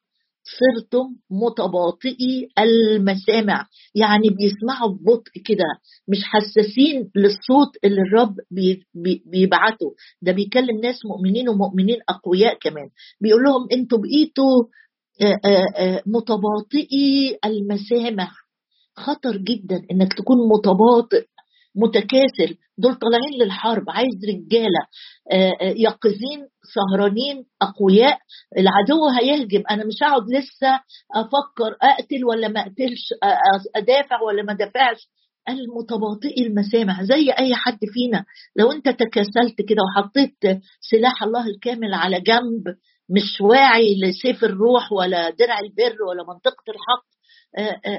صرتم 0.60 1.16
متباطئي 1.32 2.50
المسامع. 2.60 3.66
يعني 3.96 4.30
بيسمعوا 4.30 4.90
ببطء 4.92 5.32
كده 5.46 5.66
مش 6.08 6.18
حساسين 6.24 7.12
للصوت 7.16 7.70
اللي 7.84 8.02
الرب 8.02 8.36
بيبعته. 9.32 9.96
ده 10.22 10.32
بيكلم 10.32 10.80
ناس 10.84 11.00
مؤمنين 11.06 11.50
ومؤمنين 11.50 11.98
أقوياء 12.10 12.58
كمان. 12.62 12.90
بيقول 13.22 13.44
لهم 13.44 13.68
أنتوا 13.74 13.98
بقيتوا 13.98 14.64
متباطئي 16.06 17.38
المسامع. 17.46 18.32
خطر 18.96 19.38
جدا 19.38 19.82
إنك 19.92 20.14
تكون 20.14 20.38
متباطئ 20.50 21.26
متكاسل. 21.78 22.58
دول 22.78 22.96
طالعين 22.96 23.42
للحرب. 23.44 23.90
عايز 23.90 24.16
رجالة 24.30 24.82
آه، 25.32 25.52
آه، 25.62 25.74
يقظين 25.78 26.48
سهرانين 26.76 27.46
أقوياء. 27.62 28.18
العدو 28.58 29.08
هيهجم. 29.22 29.64
أنا 29.72 29.86
مش 29.86 30.04
هقعد 30.04 30.24
لسه 30.30 30.74
أفكر 31.16 31.76
أقتل 31.82 32.26
ولا 32.26 32.48
ما 32.48 32.60
أقتلش 32.60 33.14
أدافع 33.76 34.22
ولا 34.22 34.44
ما 34.44 34.54
دافعش 34.54 35.10
المتباطئي 35.50 36.48
المسامع 36.48 37.04
زي 37.04 37.32
أي 37.32 37.56
حد 37.56 37.80
فينا. 37.94 38.26
لو 38.56 38.72
أنت 38.72 38.90
تكاسلت 38.90 39.62
كده 39.70 39.82
وحطيت 39.84 40.62
سلاح 40.92 41.24
الله 41.24 41.48
الكامل 41.48 41.94
على 41.94 42.22
جنب 42.22 42.64
مش 43.10 43.42
واعي 43.42 43.96
لسيف 44.02 44.44
الروح 44.44 44.92
ولا 44.92 45.30
درع 45.30 45.60
البر 45.60 46.04
ولا 46.10 46.24
منطقة 46.28 46.64
الحق 46.70 47.17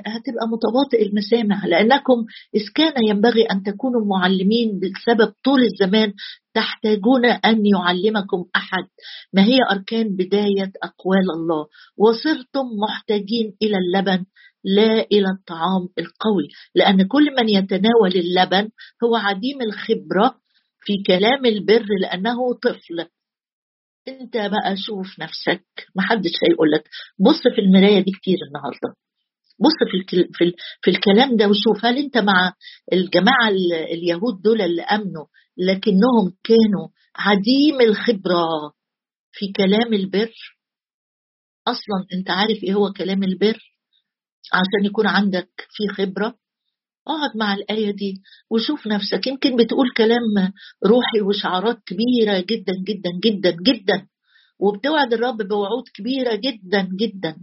هتبقى 0.06 0.46
متباطئ 0.52 1.06
المسامع 1.06 1.66
لأنكم 1.66 2.24
إذ 2.54 2.62
كان 2.74 3.04
ينبغي 3.08 3.42
أن 3.42 3.62
تكونوا 3.62 4.06
معلمين 4.06 4.80
بسبب 4.80 5.32
طول 5.44 5.60
الزمان 5.62 6.12
تحتاجون 6.54 7.24
أن 7.24 7.66
يعلمكم 7.66 8.44
أحد 8.56 8.84
ما 9.32 9.44
هي 9.44 9.58
أركان 9.70 10.16
بداية 10.16 10.72
أقوال 10.82 11.30
الله؟ 11.36 11.66
وصرتم 11.98 12.66
محتاجين 12.88 13.56
إلى 13.62 13.76
اللبن 13.78 14.24
لا 14.64 15.00
إلى 15.12 15.28
الطعام 15.38 15.82
القوي 15.98 16.48
لأن 16.74 17.06
كل 17.06 17.24
من 17.38 17.48
يتناول 17.48 18.12
اللبن 18.14 18.68
هو 19.04 19.16
عديم 19.16 19.62
الخبرة 19.62 20.34
في 20.80 21.02
كلام 21.06 21.46
البر 21.46 21.86
لأنه 22.00 22.54
طفل. 22.62 23.08
أنت 24.08 24.36
بقى 24.36 24.76
شوف 24.76 25.06
نفسك 25.20 25.64
محدش 25.96 26.30
هيقول 26.48 26.70
لك 26.70 26.88
بص 27.18 27.42
في 27.54 27.60
المراية 27.60 28.00
دي 28.00 28.10
كتير 28.10 28.36
النهارده. 28.48 28.94
بص 29.60 29.78
في 29.90 30.26
في 30.32 30.52
في 30.82 30.90
الكلام 30.90 31.36
ده 31.36 31.48
وشوف 31.48 31.84
هل 31.84 31.98
انت 31.98 32.18
مع 32.18 32.52
الجماعة 32.92 33.48
اليهود 33.92 34.42
دول 34.42 34.62
اللي 34.62 34.82
آمنوا 34.82 35.26
لكنهم 35.56 36.32
كانوا 36.44 36.88
عديم 37.16 37.80
الخبرة 37.80 38.72
في 39.32 39.52
كلام 39.56 39.94
البر؟ 39.94 40.32
أصلا 41.66 42.06
أنت 42.18 42.30
عارف 42.30 42.62
إيه 42.64 42.74
هو 42.74 42.92
كلام 42.92 43.22
البر؟ 43.22 43.58
عشان 44.52 44.84
يكون 44.84 45.06
عندك 45.06 45.48
في 45.70 45.88
خبرة؟ 45.94 46.34
اقعد 47.08 47.36
مع 47.36 47.54
الآية 47.54 47.90
دي 47.90 48.14
وشوف 48.50 48.86
نفسك. 48.86 49.26
يمكن 49.26 49.56
بتقول 49.56 49.90
كلام 49.96 50.52
روحي 50.86 51.20
وشعارات 51.20 51.78
كبيرة 51.86 52.40
جدا 52.40 52.72
جدا 52.88 53.10
جدا 53.24 53.56
جدا 53.62 54.06
وبتوعد 54.58 55.12
الرب 55.12 55.36
بوعود 55.36 55.84
كبيرة 55.94 56.34
جدا 56.34 56.88
جدا. 57.00 57.36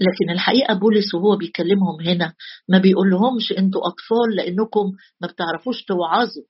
لكن 0.00 0.30
الحقيقة 0.32 0.74
بولس 0.74 1.14
وهو 1.14 1.36
بيكلمهم 1.36 2.00
هنا 2.06 2.34
ما 2.68 2.78
بيقول 2.78 3.10
لهمش 3.10 3.52
أنتوا 3.58 3.80
أطفال 3.86 4.36
لأنكم 4.36 4.92
ما 5.20 5.28
بتعرفوش 5.28 5.84
توعظوا 5.84 6.44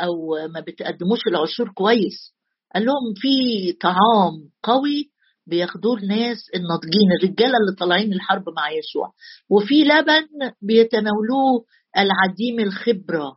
أو 0.00 0.14
ما 0.54 0.60
بتقدموش 0.60 1.20
العشور 1.26 1.72
كويس. 1.72 2.34
قال 2.74 2.84
لهم 2.84 3.14
في 3.16 3.28
طعام 3.72 4.50
قوي 4.62 5.10
بياخدوه 5.46 5.96
الناس 5.98 6.38
الناضجين 6.54 7.12
الرجالة 7.18 7.54
اللي 7.60 7.76
طالعين 7.78 8.12
الحرب 8.12 8.44
مع 8.56 8.70
يشوع 8.70 9.12
وفي 9.50 9.84
لبن 9.84 10.52
بيتناولوه 10.62 11.64
العديم 11.98 12.60
الخبرة 12.60 13.36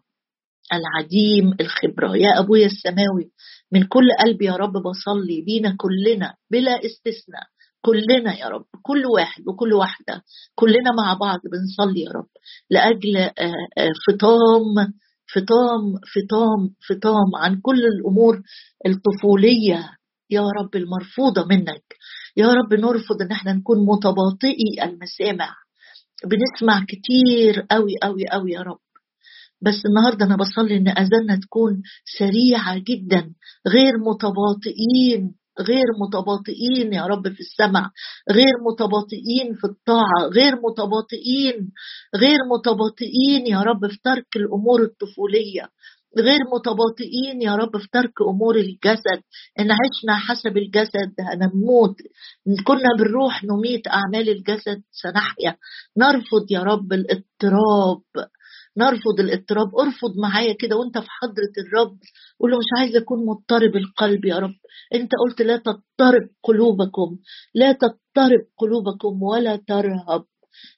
العديم 0.74 1.54
الخبرة. 1.62 2.18
يا 2.18 2.40
أبويا 2.40 2.66
السماوي 2.66 3.32
من 3.72 3.84
كل 3.84 4.08
قلبي 4.20 4.46
يا 4.46 4.56
رب 4.56 4.74
بصلي 4.74 5.42
بينا 5.42 5.76
كلنا 5.78 6.36
بلا 6.52 6.72
استثناء. 6.72 7.48
كلنا 7.82 8.40
يا 8.40 8.48
رب 8.48 8.66
كل 8.82 9.06
واحد 9.06 9.48
وكل 9.48 9.74
واحدة 9.74 10.24
كلنا 10.56 10.92
مع 10.98 11.14
بعض 11.14 11.40
بنصلي 11.52 12.02
يا 12.02 12.12
رب. 12.12 12.28
لأجل 12.70 13.18
آه، 13.18 13.32
آه، 13.78 13.92
فطام 14.08 14.94
فطام 15.36 15.84
فطام 16.14 16.70
فطام 16.90 17.36
عن 17.36 17.60
كل 17.62 17.86
الأمور 17.86 18.42
الطفولية. 18.88 19.90
يا 20.32 20.42
رب 20.42 20.76
المرفوضة 20.76 21.46
منك. 21.46 21.96
يا 22.38 22.48
رب 22.54 22.74
نرفض 22.74 23.22
إن 23.22 23.32
إحنا 23.32 23.54
نكون 23.54 23.78
متباطئي 23.86 24.84
المسامع. 24.84 25.56
بنسمع 26.26 26.86
كتير 26.88 27.66
قوي 27.72 27.94
قوي 28.04 28.28
قوي 28.28 28.52
يا 28.52 28.62
رب. 28.62 28.80
بس 29.62 29.82
النهارده 29.86 30.26
أنا 30.26 30.36
بصلي 30.36 30.78
إن 30.78 30.88
أذاننا 30.88 31.40
تكون 31.42 31.82
سريعة 32.20 32.78
جدا 32.78 33.34
غير 33.68 33.94
متباطئين. 33.98 35.36
غير 35.68 35.86
متباطئين 36.02 36.94
يا 36.94 37.06
رب 37.06 37.24
في 37.34 37.40
السمع 37.40 37.92
غير 38.32 38.54
متباطئين 38.72 39.56
في 39.56 39.64
الطاعة 39.68 40.30
غير 40.36 40.54
متباطئين 40.56 41.72
غير 42.16 42.38
متباطئين 42.54 43.48
يا 43.48 43.62
رب 43.62 43.88
في 43.88 43.98
ترك 44.04 44.36
الأمور 44.36 44.84
الطفولية 44.84 45.70
غير 46.18 46.40
متباطئين 46.54 47.42
يا 47.42 47.56
رب 47.56 47.78
في 47.78 47.88
ترك 47.94 48.14
أمور 48.30 48.56
الجسد. 48.56 49.22
إن 49.60 49.68
عشنا 49.72 50.16
حسب 50.18 50.58
الجسد 50.58 51.14
هنموت 51.20 51.96
ان 52.48 52.56
كنا 52.64 52.90
بالروح 52.98 53.44
نميت 53.44 53.88
أعمال 53.88 54.30
الجسد 54.30 54.82
سنحيا. 54.92 55.56
نرفض 55.98 56.46
يا 56.52 56.60
رب 56.64 56.94
الاضطراب. 56.94 58.02
نرفض 58.78 59.20
الاضطراب. 59.20 59.76
ارفض 59.76 60.18
معايا 60.22 60.54
كده 60.54 60.76
وانت 60.78 60.98
في 60.98 61.08
حضرة 61.10 61.54
الرب. 61.66 61.98
قول 62.40 62.52
له 62.52 62.58
مش 62.58 62.80
عايز 62.80 62.96
اكون 62.96 63.26
مضطرب 63.26 63.76
القلب 63.76 64.26
يا 64.26 64.36
رب. 64.40 64.56
انت 64.94 65.12
قلت 65.26 65.42
لا 65.42 65.58
تضطرب 65.58 66.30
قلوبكم. 66.44 67.18
لا 67.56 67.72
تضطرب 67.72 68.42
قلوبكم 68.58 69.24
ولا 69.24 69.56
ترهب. 69.56 70.26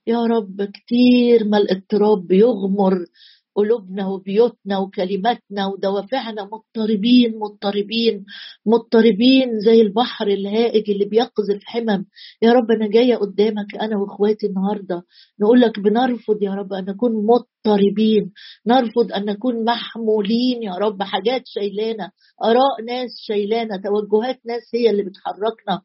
يا 0.08 0.26
رب 0.26 0.64
كتير 0.64 1.44
ما 1.48 1.58
الاضطراب 1.58 2.28
بيغمر. 2.28 3.06
قلوبنا 3.56 4.08
وبيوتنا 4.08 4.78
وكلماتنا 4.78 5.68
ودوافعنا 5.68 6.44
مضطربين 6.44 7.40
مضطربين 7.40 8.26
مضطربين 8.66 9.60
زي 9.66 9.82
البحر 9.82 10.28
الهائج 10.28 10.92
اللي 10.92 11.06
بيقذف 11.06 11.64
حمم. 11.64 12.06
يا 12.42 12.52
رب 12.54 12.72
أنا 12.72 12.88
جاية 12.88 13.16
قدامك 13.16 13.76
أنا 13.82 13.98
وإخواتي 13.98 14.48
النهارده. 14.48 15.04
نقول 15.42 15.62
لك 15.62 15.80
بنرفض 15.80 16.42
يا 16.42 16.52
رب 16.52 16.74
أن 16.74 16.86
نكون 16.86 17.12
مضطربين. 17.26 18.32
نرفض 18.68 19.12
أن 19.12 19.26
نكون 19.26 19.66
محمولين 19.66 20.64
يا 20.64 20.74
رب. 20.74 21.04
حاجات 21.04 21.42
شايلانا 21.46 22.12
آراء 22.44 22.86
ناس 22.88 23.10
شايلانا 23.28 23.78
توجهات 23.78 24.40
ناس 24.46 24.62
هي 24.76 24.90
اللي 24.90 25.04
بتحركنا. 25.04 25.82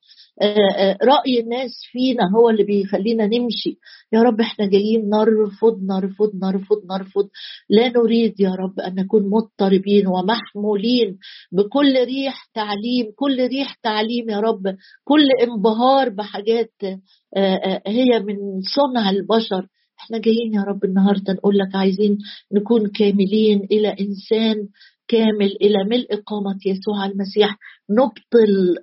رأي 1.02 1.40
الناس 1.40 1.70
فينا 1.92 2.22
هو 2.36 2.50
اللي 2.50 2.64
بيخلينا 2.64 3.26
نمشي. 3.26 3.78
يا 4.12 4.22
رب 4.22 4.40
إحنا 4.40 4.66
جايين 4.66 5.08
نرفض 5.08 5.82
نرفض 5.82 6.30
نرفض 6.44 6.80
نرفض. 6.92 7.28
لا 7.70 7.88
نريد 7.88 8.40
يا 8.40 8.50
رب 8.50 8.80
أن 8.80 8.94
نكون 8.94 9.30
مضطربين 9.30 10.06
ومحمولين 10.06 11.18
بكل 11.52 12.04
ريح 12.04 12.44
تعليم 12.54 13.06
كل 13.16 13.46
ريح 13.46 13.74
تعليم 13.82 14.30
يا 14.30 14.40
رب 14.40 14.76
كل 15.04 15.28
انبهار 15.42 16.08
بحاجات 16.08 16.72
هي 17.86 18.18
من 18.18 18.36
صنع 18.74 19.10
البشر. 19.10 19.66
إحنا 20.00 20.18
جايين 20.18 20.54
يا 20.54 20.62
رب 20.62 20.84
النهارده 20.84 21.32
نقول 21.32 21.58
لك 21.58 21.74
عايزين 21.74 22.18
نكون 22.52 22.86
كاملين 22.88 23.60
إلى 23.72 23.88
إنسان 23.88 24.56
كامل 25.08 25.56
إلى 25.62 25.84
ملء 25.90 26.14
قامة 26.26 26.58
يسوع 26.66 27.06
المسيح. 27.06 27.56
نبطل 27.90 28.76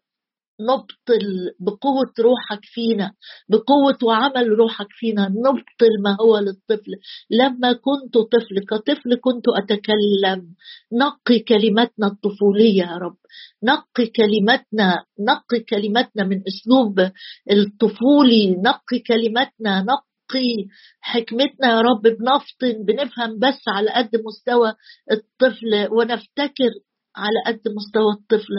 نبطل 0.61 1.51
بقوة 1.59 2.13
روحك 2.19 2.59
فينا 2.63 3.11
بقوة 3.49 3.97
وعمل 4.03 4.47
روحك 4.47 4.87
فينا 4.89 5.27
نبطل 5.27 5.93
ما 6.03 6.17
هو 6.21 6.37
للطفل. 6.37 6.91
لما 7.31 7.73
كنت 7.73 8.17
طفل 8.17 8.65
كطفل 8.69 9.15
كنت 9.21 9.45
أتكلم. 9.57 10.55
نقي 10.93 11.39
كلماتنا 11.39 12.07
الطفولية 12.07 12.83
يا 12.83 12.97
رب. 12.97 13.17
نقي 13.63 14.05
كلماتنا 14.05 15.03
نقي 15.19 15.59
كلماتنا 15.69 16.23
من 16.23 16.41
أسلوب 16.47 16.99
الطفولي. 17.51 18.55
نقي 18.55 18.99
كلماتنا 19.07 19.81
نقي 19.81 20.65
حكمتنا 21.01 21.67
يا 21.69 21.81
رب. 21.81 22.01
بنفطن 22.01 22.85
بنفهم 22.85 23.39
بس 23.39 23.61
على 23.67 23.89
قد 23.91 24.09
مستوى 24.25 24.73
الطفل 25.11 25.87
ونفتكر 25.91 26.71
على 27.15 27.39
قد 27.47 27.61
مستوى 27.77 28.11
الطفل. 28.11 28.53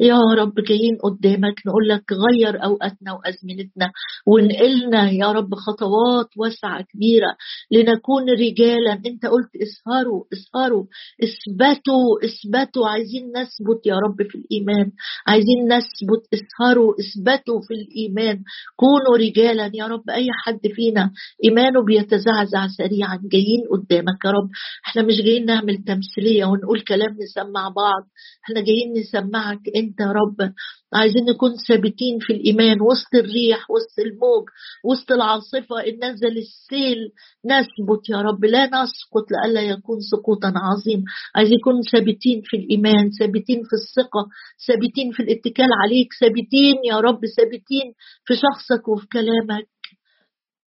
يا 0.00 0.18
رب 0.38 0.54
جايين 0.54 0.96
قدامك 1.04 1.54
نقول 1.66 1.88
لك 1.88 2.04
غير 2.12 2.64
أوقاتنا 2.64 3.12
وأزمنتنا. 3.12 3.90
وانقلنا 4.26 5.10
يا 5.10 5.32
رب 5.32 5.54
خطوات 5.54 6.28
واسعة 6.36 6.82
كبيرة 6.82 7.36
لنكون 7.70 8.30
رجالا. 8.30 8.92
أنت 8.92 9.26
قلت 9.26 9.50
اسهروا 9.62 10.24
اسهروا 10.32 10.84
اثبتوا 11.24 12.06
اثبتوا. 12.24 12.88
عايزين 12.88 13.24
نثبت 13.36 13.86
يا 13.86 13.94
رب 13.94 14.22
في 14.30 14.38
الإيمان. 14.38 14.92
عايزين 15.26 15.60
نثبت 15.72 16.22
اسهروا 16.34 16.94
اثبتوا 17.00 17.60
في 17.60 17.74
الإيمان. 17.74 18.42
كونوا 18.76 19.16
رجالا 19.18 19.70
يا 19.74 19.86
رب. 19.86 20.10
أي 20.10 20.26
حد 20.44 20.60
فينا 20.74 21.10
إيمانه 21.44 21.84
بيتزعزع 21.84 22.66
سريعا. 22.78 23.20
جايين 23.32 23.62
قدامك 23.72 24.24
يا 24.24 24.30
رب. 24.30 24.48
إحنا 24.86 25.02
مش 25.02 25.16
جايين 25.24 25.46
نعمل 25.46 25.76
تمثيلية 25.76 26.44
ونقول 26.44 26.80
كلام 26.80 27.16
نسمع 27.22 27.68
بعض. 27.68 27.97
بعض. 27.98 28.08
إحنا 28.44 28.60
جايين 28.60 28.92
نسمعك 28.92 29.60
انت 29.76 30.00
يا 30.00 30.12
رب. 30.12 30.52
عايزين 30.94 31.24
نكون 31.24 31.50
ثابتين 31.68 32.18
في 32.20 32.32
الإيمان 32.32 32.80
وسط 32.80 33.14
الريح 33.14 33.70
وسط 33.70 33.98
الموج 33.98 34.44
وسط 34.84 35.12
العاصفة. 35.12 35.76
إن 35.88 36.12
نزل 36.12 36.38
السيل 36.38 36.98
نثبت 37.46 38.08
يا 38.08 38.20
رب. 38.22 38.44
لا 38.44 38.66
نسقط 38.66 39.26
لئلا 39.30 39.60
يكون 39.60 40.00
سقوطا 40.00 40.52
عظيم. 40.56 41.04
عايزين 41.34 41.56
نكون 41.58 41.82
ثابتين 41.92 42.40
في 42.44 42.56
الإيمان 42.56 43.10
ثابتين 43.18 43.60
في 43.68 43.74
الثقة 43.80 44.22
ثابتين 44.68 45.12
في 45.12 45.20
الاتكال 45.22 45.68
عليك. 45.82 46.08
ثابتين 46.20 46.76
يا 46.84 47.00
رب 47.00 47.20
ثابتين 47.36 47.86
في 48.24 48.34
شخصك 48.34 48.88
وفي 48.88 49.06
كلامك. 49.06 49.77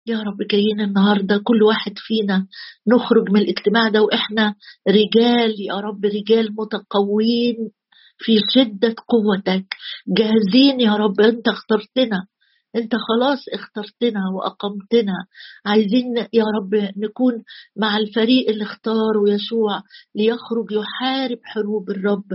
يا 0.08 0.22
رب 0.22 0.38
جايين 0.52 0.82
النهاردة 0.82 1.42
كل 1.44 1.64
واحد 1.64 1.94
فينا 1.98 2.48
نخرج 2.88 3.30
من 3.32 3.42
الاجتماع 3.42 3.90
ده 3.90 4.02
وإحنا 4.02 4.56
رجال 4.88 5.56
يا 5.70 5.76
رب 5.76 6.06
رجال 6.06 6.56
متقوين 6.58 7.56
في 8.18 8.40
شدة 8.56 8.96
قوتك. 9.08 9.66
جاهزين 10.18 10.80
يا 10.80 10.96
رب 10.96 11.22
أنت 11.22 11.48
اخترتنا. 11.48 12.28
انت 12.76 12.92
خلاص 12.96 13.40
اخترتنا 13.54 14.20
وأقمتنا. 14.36 15.14
عايزين 15.66 16.18
يا 16.34 16.44
رب 16.58 16.76
نكون 16.98 17.44
مع 17.78 17.98
الفريق 17.98 18.50
اللي 18.50 18.64
اختاره 18.64 19.24
يشوع 19.30 19.82
ليخرج 20.16 20.72
يحارب 20.72 21.40
حروب 21.44 21.90
الرب. 21.90 22.26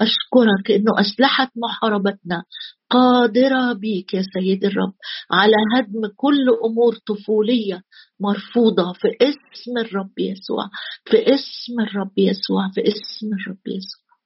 أشكرك 0.00 0.70
إنه 0.70 1.00
اسلحه 1.00 1.50
محاربتنا. 1.56 2.44
قادرة 2.90 3.72
بيك 3.72 4.14
يا 4.14 4.22
سيد 4.34 4.64
الرب. 4.64 4.92
على 5.30 5.56
هدم 5.76 6.06
كل 6.16 6.48
أمور 6.64 6.94
طفولية 7.06 7.82
مرفوضة 8.20 8.92
في 8.92 9.08
اسم 9.22 9.78
الرب 9.78 10.18
يسوع. 10.18 10.64
في 11.04 11.16
اسم 11.34 11.80
الرب 11.80 12.18
يسوع. 12.18 12.70
في 12.74 12.80
اسم 12.80 13.26
الرب 13.26 13.66
يسوع. 13.66 14.09